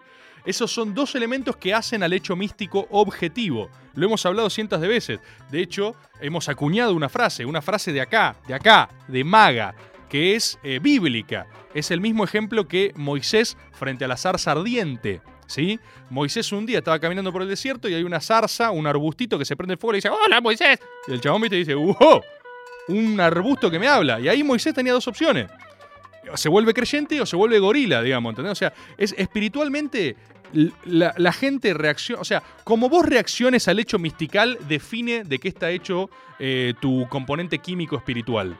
[0.46, 3.68] Esos son dos elementos que hacen al hecho místico objetivo.
[3.94, 5.18] Lo hemos hablado cientos de veces.
[5.50, 9.74] De hecho, hemos acuñado una frase, una frase de acá, de acá, de maga,
[10.08, 11.48] que es eh, bíblica.
[11.74, 15.20] Es el mismo ejemplo que Moisés frente a la zarza ardiente.
[15.48, 15.78] ¿Sí?
[16.10, 19.44] Moisés un día estaba caminando por el desierto y hay una zarza, un arbustito que
[19.44, 20.78] se prende fuego y le dice, ¡Hola, Moisés!
[21.06, 22.20] Y el chabón y dice, ¡Wow!
[22.88, 24.20] Un arbusto que me habla.
[24.20, 25.50] Y ahí Moisés tenía dos opciones.
[26.34, 28.52] Se vuelve creyente o se vuelve gorila, digamos, ¿entendés?
[28.52, 30.16] O sea, es espiritualmente
[30.52, 35.70] la, gente reacciona, o sea, como vos reacciones al hecho mistical define de qué está
[35.70, 38.56] hecho eh, tu componente químico espiritual.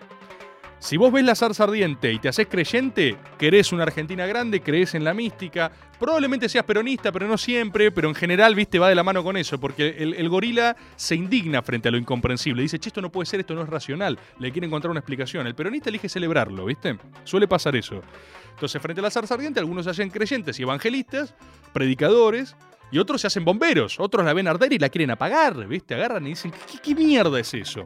[0.79, 4.95] Si vos ves la zarza ardiente y te haces creyente, querés una Argentina grande, crees
[4.95, 8.95] en la mística, probablemente seas peronista, pero no siempre, pero en general, viste, va de
[8.95, 12.63] la mano con eso, porque el, gorila se indigna frente a lo incomprensible.
[12.63, 14.19] Dice, che, esto no puede ser, esto no es racional.
[14.39, 15.47] Le quiere encontrar una explicación.
[15.47, 16.99] El peronista elige celebrarlo, ¿viste?
[17.25, 18.03] Suele pasar eso.
[18.51, 21.35] Entonces, frente a la zarza ardiente, algunos se hacen creyentes y evangelistas,
[21.73, 22.55] predicadores,
[22.91, 23.99] y otros se hacen bomberos.
[23.99, 25.95] Otros la ven arder y la quieren apagar, ¿viste?
[25.95, 27.85] Agarran y dicen, ¿qué, qué mierda es eso?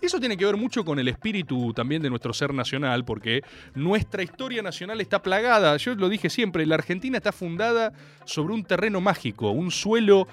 [0.00, 3.42] Eso tiene que ver mucho con el espíritu también de nuestro ser nacional, porque
[3.74, 7.92] nuestra historia nacional está plagada, yo lo dije siempre, la Argentina está fundada
[8.24, 10.28] sobre un terreno mágico, un suelo...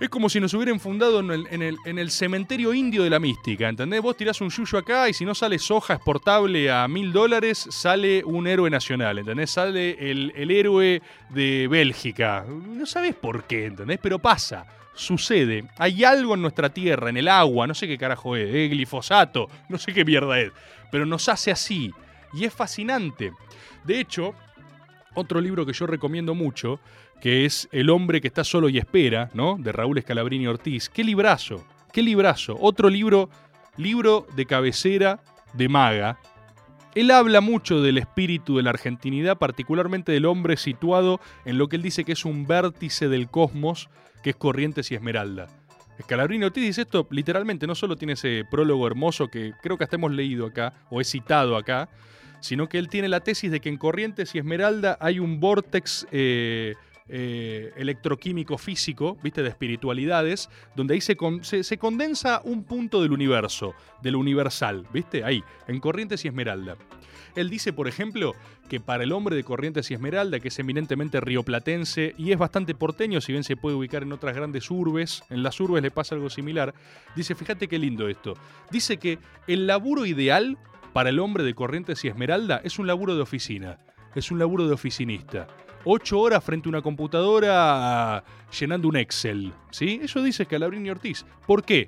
[0.00, 3.10] Es como si nos hubieran fundado en el, en el- en el cementerio indio de
[3.10, 4.00] la mística, ¿entendés?
[4.00, 8.22] Vos tirás un yuyo acá y si no sale soja exportable a mil dólares, sale
[8.24, 9.50] un héroe nacional, ¿entendés?
[9.50, 12.44] Sale el, el héroe de Bélgica.
[12.48, 13.98] No sabés por qué, ¿entendés?
[14.00, 15.64] Pero pasa sucede.
[15.78, 19.48] Hay algo en nuestra tierra, en el agua, no sé qué carajo es, eh, glifosato,
[19.68, 20.50] no sé qué mierda es,
[20.90, 21.92] pero nos hace así.
[22.32, 23.32] Y es fascinante.
[23.84, 24.34] De hecho,
[25.14, 26.80] otro libro que yo recomiendo mucho,
[27.20, 29.56] que es El hombre que está solo y espera, ¿no?
[29.58, 30.88] De Raúl Escalabrini Ortiz.
[30.88, 32.56] Qué librazo, qué librazo.
[32.60, 33.28] Otro libro,
[33.76, 35.20] libro de cabecera
[35.54, 36.18] de Maga.
[36.94, 41.76] Él habla mucho del espíritu de la argentinidad, particularmente del hombre situado en lo que
[41.76, 43.88] él dice que es un vértice del cosmos,
[44.22, 45.46] que es Corrientes y Esmeralda.
[46.02, 49.96] Scalabrini Ortiz dice esto literalmente, no solo tiene ese prólogo hermoso que creo que hasta
[49.96, 51.88] hemos leído acá, o he citado acá,
[52.40, 56.06] sino que él tiene la tesis de que en Corrientes y Esmeralda hay un vórtex
[56.12, 56.74] eh,
[57.08, 59.42] eh, electroquímico físico, ¿viste?
[59.42, 61.16] De espiritualidades, donde ahí se,
[61.62, 65.24] se condensa un punto del universo, del universal, ¿viste?
[65.24, 66.76] Ahí, en Corrientes y Esmeralda.
[67.34, 68.34] Él dice, por ejemplo,
[68.68, 72.74] que para el hombre de Corrientes y Esmeralda, que es eminentemente rioplatense y es bastante
[72.74, 76.14] porteño, si bien se puede ubicar en otras grandes urbes, en las urbes le pasa
[76.14, 76.74] algo similar,
[77.16, 78.34] dice, fíjate qué lindo esto,
[78.70, 80.58] dice que el laburo ideal
[80.92, 83.78] para el hombre de Corrientes y Esmeralda es un laburo de oficina,
[84.14, 85.46] es un laburo de oficinista.
[85.90, 88.22] Ocho horas frente a una computadora
[88.60, 89.98] llenando un Excel, ¿sí?
[90.02, 91.24] Eso dice Scalabrini Ortiz.
[91.46, 91.86] ¿Por qué?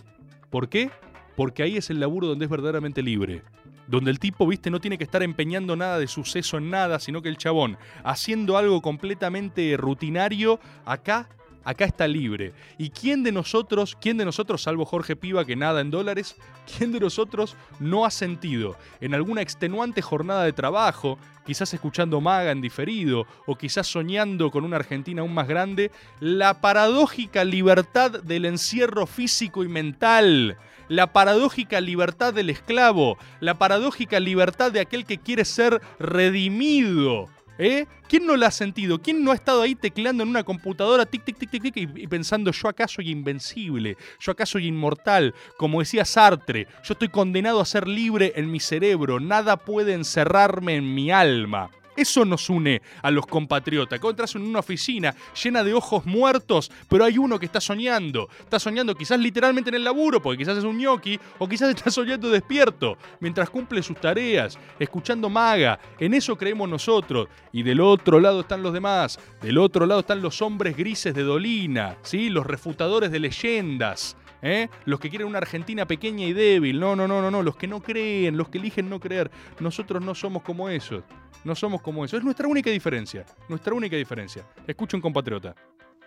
[0.48, 0.90] ¿Por qué?
[1.36, 3.42] Porque ahí es el laburo donde es verdaderamente libre.
[3.88, 7.20] Donde el tipo, viste, no tiene que estar empeñando nada de suceso en nada, sino
[7.20, 11.28] que el chabón, haciendo algo completamente rutinario, acá,
[11.64, 12.52] acá está libre.
[12.78, 16.36] ¿Y quién de nosotros, quién de nosotros, salvo Jorge Piva, que nada en dólares,
[16.76, 22.52] quién de nosotros no ha sentido en alguna extenuante jornada de trabajo, quizás escuchando Maga
[22.52, 25.90] en diferido, o quizás soñando con una Argentina aún más grande,
[26.20, 30.56] la paradójica libertad del encierro físico y mental?
[30.90, 37.28] la paradójica libertad del esclavo, la paradójica libertad de aquel que quiere ser redimido.
[37.62, 37.86] ¿Eh?
[38.08, 39.02] ¿Quién no la ha sentido?
[39.02, 42.04] ¿Quién no ha estado ahí tecleando en una computadora tic, tic, tic, tic, tic y,
[42.04, 45.34] y pensando yo acá soy invencible, yo acá soy inmortal?
[45.58, 50.76] Como decía Sartre, yo estoy condenado a ser libre en mi cerebro, nada puede encerrarme
[50.76, 51.70] en mi alma.
[52.00, 54.00] Eso nos une a los compatriotas.
[54.00, 58.30] Cuando entras en una oficina llena de ojos muertos, pero hay uno que está soñando.
[58.38, 61.90] Está soñando quizás literalmente en el laburo, porque quizás es un ñoqui, o quizás está
[61.90, 65.78] soñando despierto, mientras cumple sus tareas, escuchando maga.
[65.98, 67.28] En eso creemos nosotros.
[67.52, 69.18] Y del otro lado están los demás.
[69.42, 72.30] Del otro lado están los hombres grises de Dolina, ¿sí?
[72.30, 74.16] los refutadores de leyendas.
[74.42, 74.68] ¿Eh?
[74.86, 76.80] Los que quieren una Argentina pequeña y débil.
[76.80, 77.42] No, no, no, no, no.
[77.42, 79.30] Los que no creen, los que eligen no creer.
[79.60, 81.02] Nosotros no somos como esos.
[81.44, 82.16] No somos como eso.
[82.16, 83.24] Es nuestra única diferencia.
[83.48, 84.44] Nuestra única diferencia.
[84.66, 85.54] Escucha un compatriota.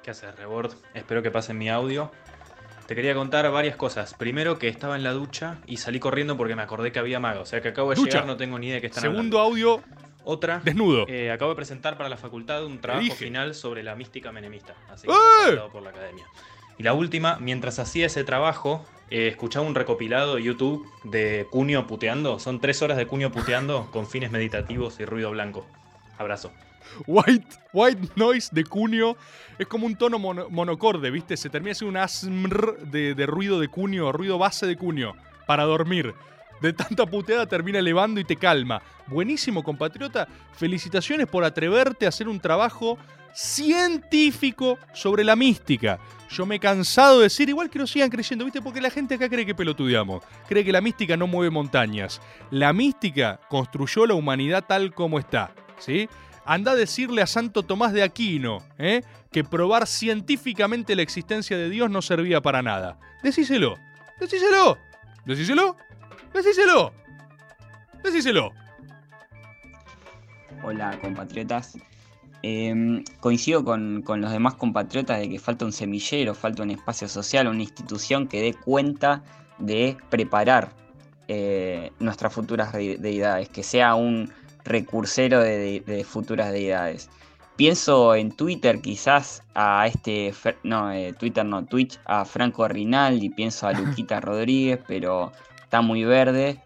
[0.02, 0.74] ¿Qué haces, Rebord?
[0.94, 2.12] Espero que pasen mi audio.
[2.88, 4.14] Te quería contar varias cosas.
[4.14, 7.40] Primero, que estaba en la ducha y salí corriendo porque me acordé que había maga.
[7.40, 8.10] O sea que acabo de Ducha.
[8.12, 9.40] llegar, no tengo ni idea de qué están Segundo hablando.
[9.40, 9.84] audio.
[10.26, 10.62] Otra.
[10.64, 11.06] Desnudo.
[11.08, 14.74] Eh, acabo de presentar para la facultad un trabajo final sobre la mística menemista.
[14.90, 15.50] Así que ¡Eh!
[15.50, 16.26] está por la academia.
[16.78, 21.86] Y la última, mientras hacía ese trabajo, eh, escuchaba un recopilado de YouTube de Cunio
[21.88, 22.40] puteando.
[22.40, 25.66] Son tres horas de Cunio puteando con fines meditativos y ruido blanco.
[26.18, 26.52] Abrazo.
[27.08, 29.18] White, white noise de cunio.
[29.58, 31.38] Es como un tono mono- monocorde, ¿viste?
[31.38, 35.16] Se termina siendo un asmr de, de ruido de cunio, ruido base de cunio,
[35.48, 36.14] para dormir.
[36.62, 38.82] De tanta puteada termina elevando y te calma.
[39.08, 40.28] Buenísimo, compatriota.
[40.54, 42.98] Felicitaciones por atreverte a hacer un trabajo
[43.34, 46.00] científico sobre la mística.
[46.30, 48.62] Yo me he cansado de decir, igual que nos sigan creyendo, ¿viste?
[48.62, 50.24] Porque la gente acá cree que pelotudeamos.
[50.48, 52.22] Cree que la mística no mueve montañas.
[52.50, 56.10] La mística construyó la humanidad tal como está, ¿sí?
[56.46, 59.02] Anda a decirle a Santo Tomás de Aquino ¿eh?
[59.32, 63.00] que probar científicamente la existencia de Dios no servía para nada.
[63.22, 63.78] Decíselo,
[64.20, 64.78] decíselo,
[65.26, 65.78] decíselo,
[66.34, 66.94] decíselo,
[68.04, 68.52] decíselo.
[70.64, 71.78] Hola compatriotas.
[72.46, 77.08] Eh, coincido con, con los demás compatriotas de que falta un semillero, falta un espacio
[77.08, 79.24] social, una institución que dé cuenta
[79.60, 80.72] de preparar
[81.30, 84.30] eh, nuestras futuras de- deidades, que sea un
[84.66, 87.10] recursero de, de- de futuras deidades.
[87.56, 90.34] Pienso en Twitter quizás a este,
[90.64, 95.32] no, eh, Twitter no, Twitch, a Franco Rinaldi, pienso a Luquita Rodríguez, pero
[95.64, 96.60] está muy verde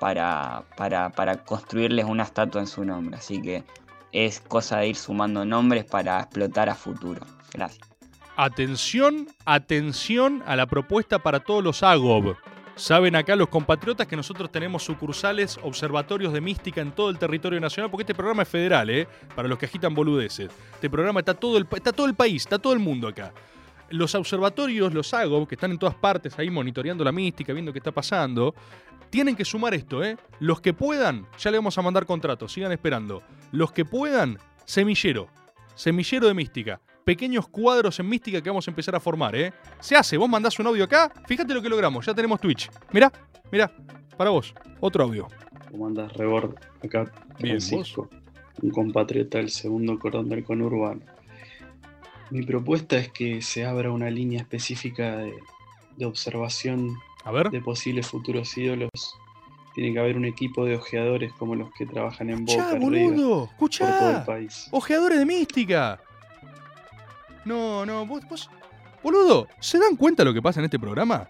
[0.00, 3.16] para, para, para construirles una estatua en su nombre.
[3.18, 3.62] Así que
[4.12, 7.20] es cosa de ir sumando nombres para explotar a futuro.
[7.52, 7.88] Gracias.
[8.36, 12.36] Atención, atención a la propuesta para todos los AGOB.
[12.74, 17.60] Saben acá los compatriotas que nosotros tenemos sucursales, observatorios de mística en todo el territorio
[17.60, 19.06] nacional, porque este programa es federal, ¿eh?
[19.36, 20.50] Para los que agitan boludeces.
[20.72, 23.34] Este programa está todo el, está todo el país, está todo el mundo acá.
[23.90, 27.80] Los observatorios, los AGOB, que están en todas partes ahí monitoreando la mística, viendo qué
[27.80, 28.54] está pasando,
[29.10, 30.16] tienen que sumar esto, ¿eh?
[30.38, 33.22] Los que puedan, ya le vamos a mandar contratos, sigan esperando.
[33.52, 35.28] Los que puedan, semillero.
[35.74, 36.80] Semillero de mística.
[37.04, 39.52] Pequeños cuadros en mística que vamos a empezar a formar, ¿eh?
[39.80, 42.70] Se hace, vos mandás un audio acá, fíjate lo que logramos, ya tenemos Twitch.
[42.92, 43.10] Mirá,
[43.50, 43.72] mirá,
[44.16, 45.26] para vos, otro audio.
[45.70, 46.54] ¿Cómo andas, Rebord?
[46.84, 48.08] Acá, Bien, Francisco,
[48.62, 51.00] un compatriota del segundo cordón del conurbano.
[52.30, 55.32] Mi propuesta es que se abra una línea específica de,
[55.96, 56.96] de observación
[57.50, 58.90] de posibles futuros ídolos.
[59.74, 63.70] Tiene que haber un equipo de ojeadores como los que trabajan en Boca, boludo, por
[63.70, 64.24] todo el escuchá.
[64.26, 64.68] país.
[64.72, 66.00] Ojeadores de mística.
[67.44, 68.50] No, no, vos, vos-
[69.02, 71.28] Boludo, ¿se dan cuenta lo que pasa en este programa?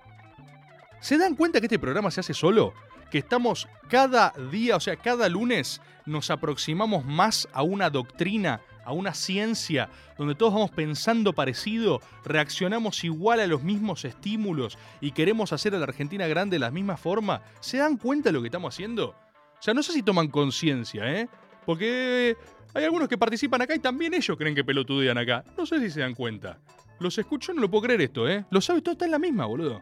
[1.01, 2.75] ¿Se dan cuenta que este programa se hace solo?
[3.11, 8.61] Que estamos cada día, o sea, cada lunes nos aproximamos más a una doctrina,
[8.91, 9.89] a una ciencia,
[10.19, 15.79] donde todos vamos pensando parecido, reaccionamos igual a los mismos estímulos y queremos hacer a
[15.79, 17.43] la Argentina grande de la misma forma.
[17.61, 19.09] ¿Se dan cuenta de lo que estamos haciendo?
[19.09, 21.29] O sea, no sé si toman conciencia, ¿eh?
[21.65, 22.37] Porque
[22.75, 25.45] hay algunos que participan acá y también ellos creen que pelotudean acá.
[25.57, 26.59] No sé si se dan cuenta.
[26.99, 28.45] Los escucho, no lo puedo creer esto, ¿eh?
[28.51, 29.81] Lo sabe todo, está en la misma, boludo.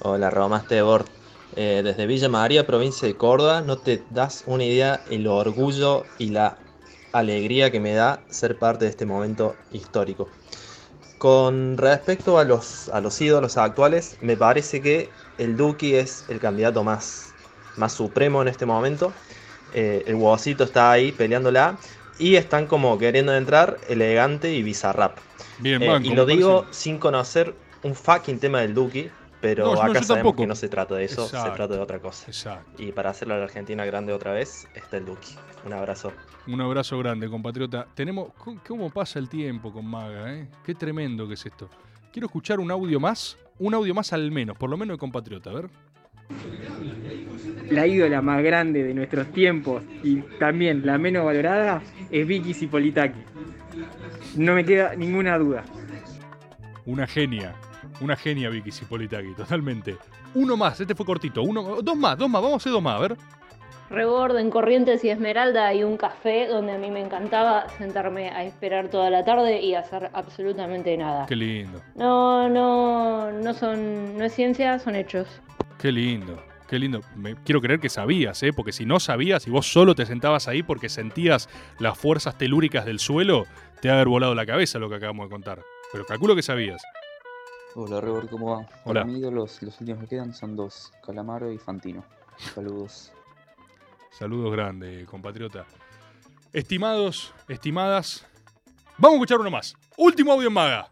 [0.00, 1.06] Hola, Romaste Bord.
[1.56, 6.30] Eh, desde Villa María, provincia de Córdoba, no te das una idea el orgullo y
[6.30, 6.56] la
[7.12, 10.30] alegría que me da ser parte de este momento histórico.
[11.18, 16.40] Con respecto a los, a los ídolos actuales, me parece que el Duki es el
[16.40, 17.34] candidato más,
[17.76, 19.12] más supremo en este momento.
[19.72, 21.78] Eh, el huevocito está ahí peleándola
[22.18, 25.18] y están como queriendo entrar elegante y bizarrap.
[25.58, 29.10] Bien, Eh, y lo parece- digo sin conocer un fucking tema del Duki,
[29.40, 30.36] pero No, no, acá yo sabemos tampoco.
[30.42, 31.50] que no se trata de eso, Exacto.
[31.50, 32.62] se trata de otra cosa.
[32.78, 35.34] Y para hacerlo a la Argentina grande otra vez, está el Duki.
[35.66, 36.12] Un abrazo.
[36.46, 37.86] Un abrazo grande, compatriota.
[37.94, 38.32] Tenemos.
[38.38, 40.48] ¿Cómo- ¿Cómo pasa el tiempo con Maga, eh?
[40.64, 41.68] Qué tremendo que es esto.
[42.12, 43.36] Quiero escuchar un audio más.
[43.58, 45.70] Un audio más al menos, por lo menos de compatriota, a ver.
[47.70, 53.20] La ídola más grande de nuestros tiempos y también la menos valorada es Vicky Cipolitaki.
[54.36, 55.64] No me queda ninguna duda.
[56.86, 57.54] Una genia.
[58.00, 59.96] Una genia, Vicky Cipolitaki, totalmente.
[60.34, 61.42] Uno más, este fue cortito.
[61.42, 63.16] Uno, dos más, dos más, vamos a hacer dos más, a ver.
[63.90, 68.44] Rebord en Corrientes y Esmeralda hay un café donde a mí me encantaba sentarme a
[68.44, 71.26] esperar toda la tarde y hacer absolutamente nada.
[71.26, 75.26] Qué lindo, No, no, no son, no es ciencia, son hechos.
[75.76, 77.00] qué lindo, qué lindo.
[77.16, 78.52] Me, quiero creer que sabías, ¿eh?
[78.52, 81.48] Porque si no sabías y vos solo te sentabas ahí porque sentías
[81.80, 83.44] las fuerzas telúricas del suelo,
[83.82, 85.58] te va a haber volado la cabeza lo que acabamos de contar.
[85.92, 86.80] Pero calculo que sabías.
[87.74, 88.66] Hola, Rebord, ¿cómo va?
[88.84, 89.04] Hola.
[89.04, 92.04] Los, los últimos que quedan son dos, Calamaro y Fantino.
[92.36, 93.12] Saludos.
[94.10, 95.64] Saludos grandes, compatriota.
[96.52, 98.26] Estimados, estimadas,
[98.98, 99.76] vamos a escuchar uno más.
[99.96, 100.88] Último audio en maga.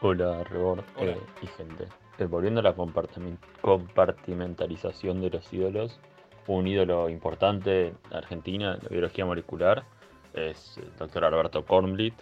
[0.00, 1.86] Hola, Rebord eh, y gente.
[2.18, 6.00] Eh, volviendo a la compartimen- compartimentalización de los ídolos,
[6.46, 9.84] un ídolo importante en Argentina en la biología molecular
[10.32, 12.14] es el doctor Alberto Kornblit.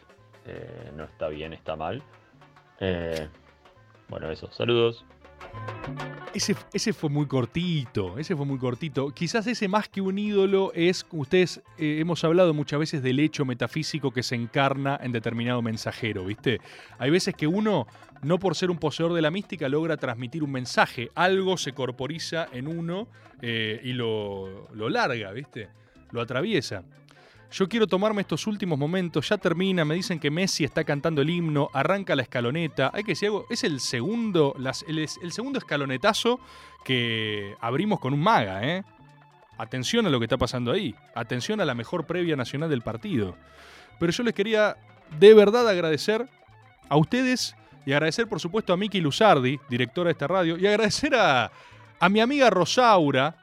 [0.47, 2.03] Eh, no está bien, está mal.
[2.81, 3.29] Eh,
[4.09, 5.05] bueno, eso, saludos.
[6.33, 9.11] Ese, ese fue muy cortito, ese fue muy cortito.
[9.11, 13.45] Quizás ese más que un ídolo es, ustedes eh, hemos hablado muchas veces del hecho
[13.45, 16.61] metafísico que se encarna en determinado mensajero, ¿viste?
[16.99, 17.87] Hay veces que uno,
[18.23, 22.49] no por ser un poseedor de la mística, logra transmitir un mensaje, algo se corporiza
[22.53, 23.07] en uno
[23.41, 25.69] eh, y lo, lo larga, ¿viste?
[26.11, 26.83] Lo atraviesa.
[27.57, 31.31] Yo quiero tomarme estos últimos momentos, ya termina, me dicen que Messi está cantando el
[31.31, 36.41] himno, arranca la escaloneta, hay que decir es el segundo, las- el, el segundo escalonetazo
[36.85, 38.83] que abrimos con un maga, ¿eh?
[39.57, 40.97] Atención a lo que está pasando ahí.
[41.15, 43.37] Atención a la mejor previa nacional del partido.
[44.01, 44.77] Pero yo les quería
[45.21, 46.29] de verdad agradecer
[46.89, 47.55] a ustedes
[47.87, 51.53] y agradecer, por supuesto, a Miki Luzardi, directora de esta radio, y agradecer a,
[52.01, 53.37] a mi amiga Rosaura,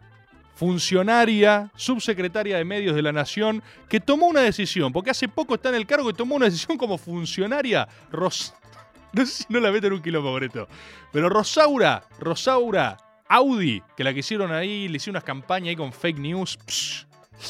[0.61, 5.69] funcionaria, subsecretaria de Medios de la Nación, que tomó una decisión, porque hace poco está
[5.69, 7.87] en el cargo y tomó una decisión como funcionaria.
[8.11, 8.53] Ros
[9.13, 10.75] no sé si no la meten un kilómetro por.
[11.11, 12.95] Pero Rosaura, Rosaura,
[13.27, 16.59] Audi, que la que hicieron ahí, le hicieron unas campañas ahí con fake news.
[16.67, 17.07] Psh,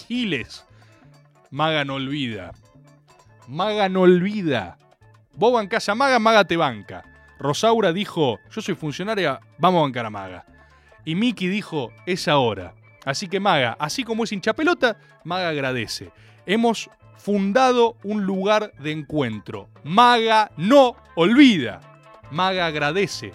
[0.07, 0.66] giles.
[1.49, 2.53] Maga no olvida.
[3.45, 4.78] Maga no olvida.
[5.34, 7.03] Vos casa a Maga, Maga te banca.
[7.39, 10.45] Rosaura dijo, yo soy funcionaria, vamos a bancar a Maga.
[11.03, 12.74] Y Miki dijo, es ahora.
[13.06, 16.12] Así que Maga, así como es hincha pelota, Maga agradece.
[16.45, 19.70] Hemos fundado un lugar de encuentro.
[19.84, 21.82] Maga no olvida.
[22.32, 23.32] Maga agradece.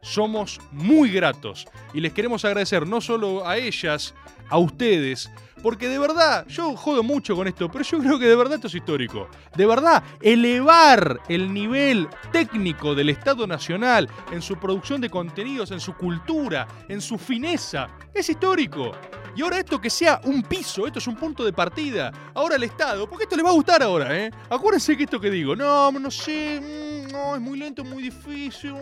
[0.00, 4.14] Somos muy gratos y les queremos agradecer no solo a ellas,
[4.48, 5.30] a ustedes,
[5.62, 8.66] porque de verdad, yo jodo mucho con esto, pero yo creo que de verdad esto
[8.66, 9.28] es histórico.
[9.56, 15.80] De verdad, elevar el nivel técnico del Estado Nacional en su producción de contenidos, en
[15.80, 18.92] su cultura, en su fineza, es histórico.
[19.36, 22.10] Y ahora esto que sea un piso, esto es un punto de partida.
[22.32, 24.30] Ahora el Estado, porque esto les va a gustar ahora, ¿eh?
[24.48, 28.72] Acuérdense que esto que digo, no, no sé, mm, no, es muy lento, muy difícil.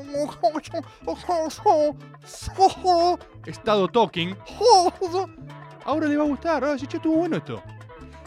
[3.46, 4.36] Estado talking.
[5.84, 7.62] Ahora le va a gustar, ahora sí, che, estuvo bueno esto.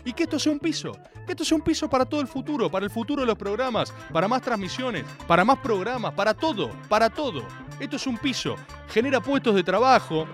[0.05, 0.91] Y que esto sea un piso,
[1.25, 3.93] que esto sea un piso para todo el futuro, para el futuro de los programas,
[4.13, 7.43] para más transmisiones, para más programas, para todo, para todo.
[7.79, 8.55] Esto es un piso,
[8.87, 10.25] genera puestos de trabajo,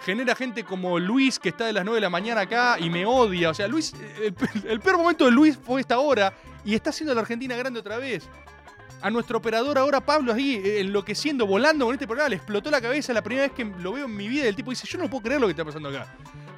[0.00, 3.04] genera gente como Luis que está de las 9 de la mañana acá y me
[3.04, 3.50] odia.
[3.50, 3.94] O sea, Luis,
[4.64, 6.32] el, peor momento de Luis fue esta hora
[6.64, 8.28] y está haciendo la Argentina grande otra vez.
[9.00, 12.80] A nuestro operador ahora, Pablo, ahí eh, enloqueciendo, volando con este programa, le explotó la
[12.80, 14.46] cabeza la primera vez que lo veo en mi vida.
[14.46, 16.08] El tipo dice, yo no puedo creer lo que está pasando acá.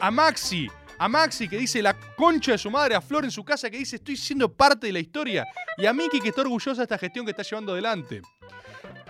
[0.01, 0.67] A Maxi,
[0.99, 3.77] a Maxi que dice la concha de su madre, a Flor en su casa que
[3.77, 5.47] dice estoy siendo parte de la historia.
[5.77, 8.23] Y a Miki que está orgullosa de esta gestión que está llevando adelante.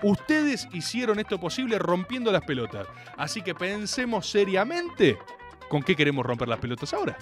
[0.03, 2.87] Ustedes hicieron esto posible rompiendo las pelotas.
[3.15, 5.17] Así que pensemos seriamente
[5.69, 7.17] con qué queremos romper las pelotas ahora.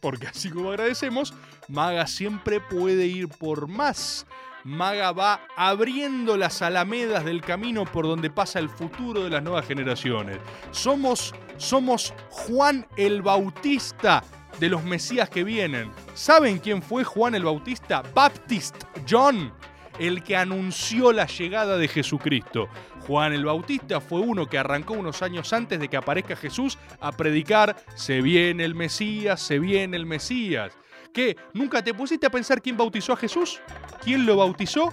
[0.00, 1.34] Porque así como agradecemos,
[1.68, 4.26] Maga siempre puede ir por más.
[4.64, 9.66] Maga va abriendo las alamedas del camino por donde pasa el futuro de las nuevas
[9.66, 10.38] generaciones.
[10.70, 14.22] Somos, somos Juan el Bautista
[14.60, 15.90] de los Mesías que vienen.
[16.14, 18.02] ¿Saben quién fue Juan el Bautista?
[18.14, 19.52] Baptist John
[19.98, 22.68] el que anunció la llegada de Jesucristo.
[23.06, 27.12] Juan el Bautista fue uno que arrancó unos años antes de que aparezca Jesús a
[27.12, 30.72] predicar, se viene el Mesías, se viene el Mesías.
[31.12, 31.36] ¿Qué?
[31.52, 33.60] ¿Nunca te pusiste a pensar quién bautizó a Jesús?
[34.02, 34.90] ¿Quién lo bautizó?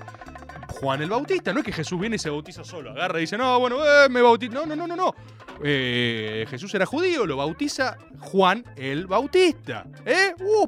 [0.67, 1.53] Juan el Bautista.
[1.53, 2.91] No es que Jesús viene y se bautiza solo.
[2.91, 4.53] Agarra y dice, no, bueno, eh, me bautizo.
[4.53, 5.15] No, no, no, no, no.
[5.63, 9.85] Eh, Jesús era judío, lo bautiza Juan el Bautista.
[10.05, 10.33] ¿Eh?
[10.39, 10.67] Uh,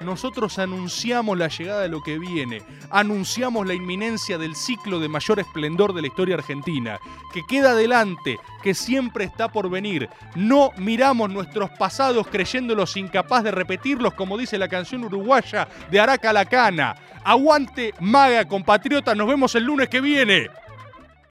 [0.00, 5.40] nosotros anunciamos la llegada de lo que viene, anunciamos la inminencia del ciclo de mayor
[5.40, 6.98] esplendor de la historia argentina,
[7.32, 10.08] que queda adelante, que siempre está por venir.
[10.34, 16.32] No miramos nuestros pasados creyéndolos incapaz de repetirlos, como dice la canción uruguaya de Araca
[16.32, 16.96] la Cana.
[17.24, 20.48] Aguante, maga, compatriota, nos vemos el lunes que viene.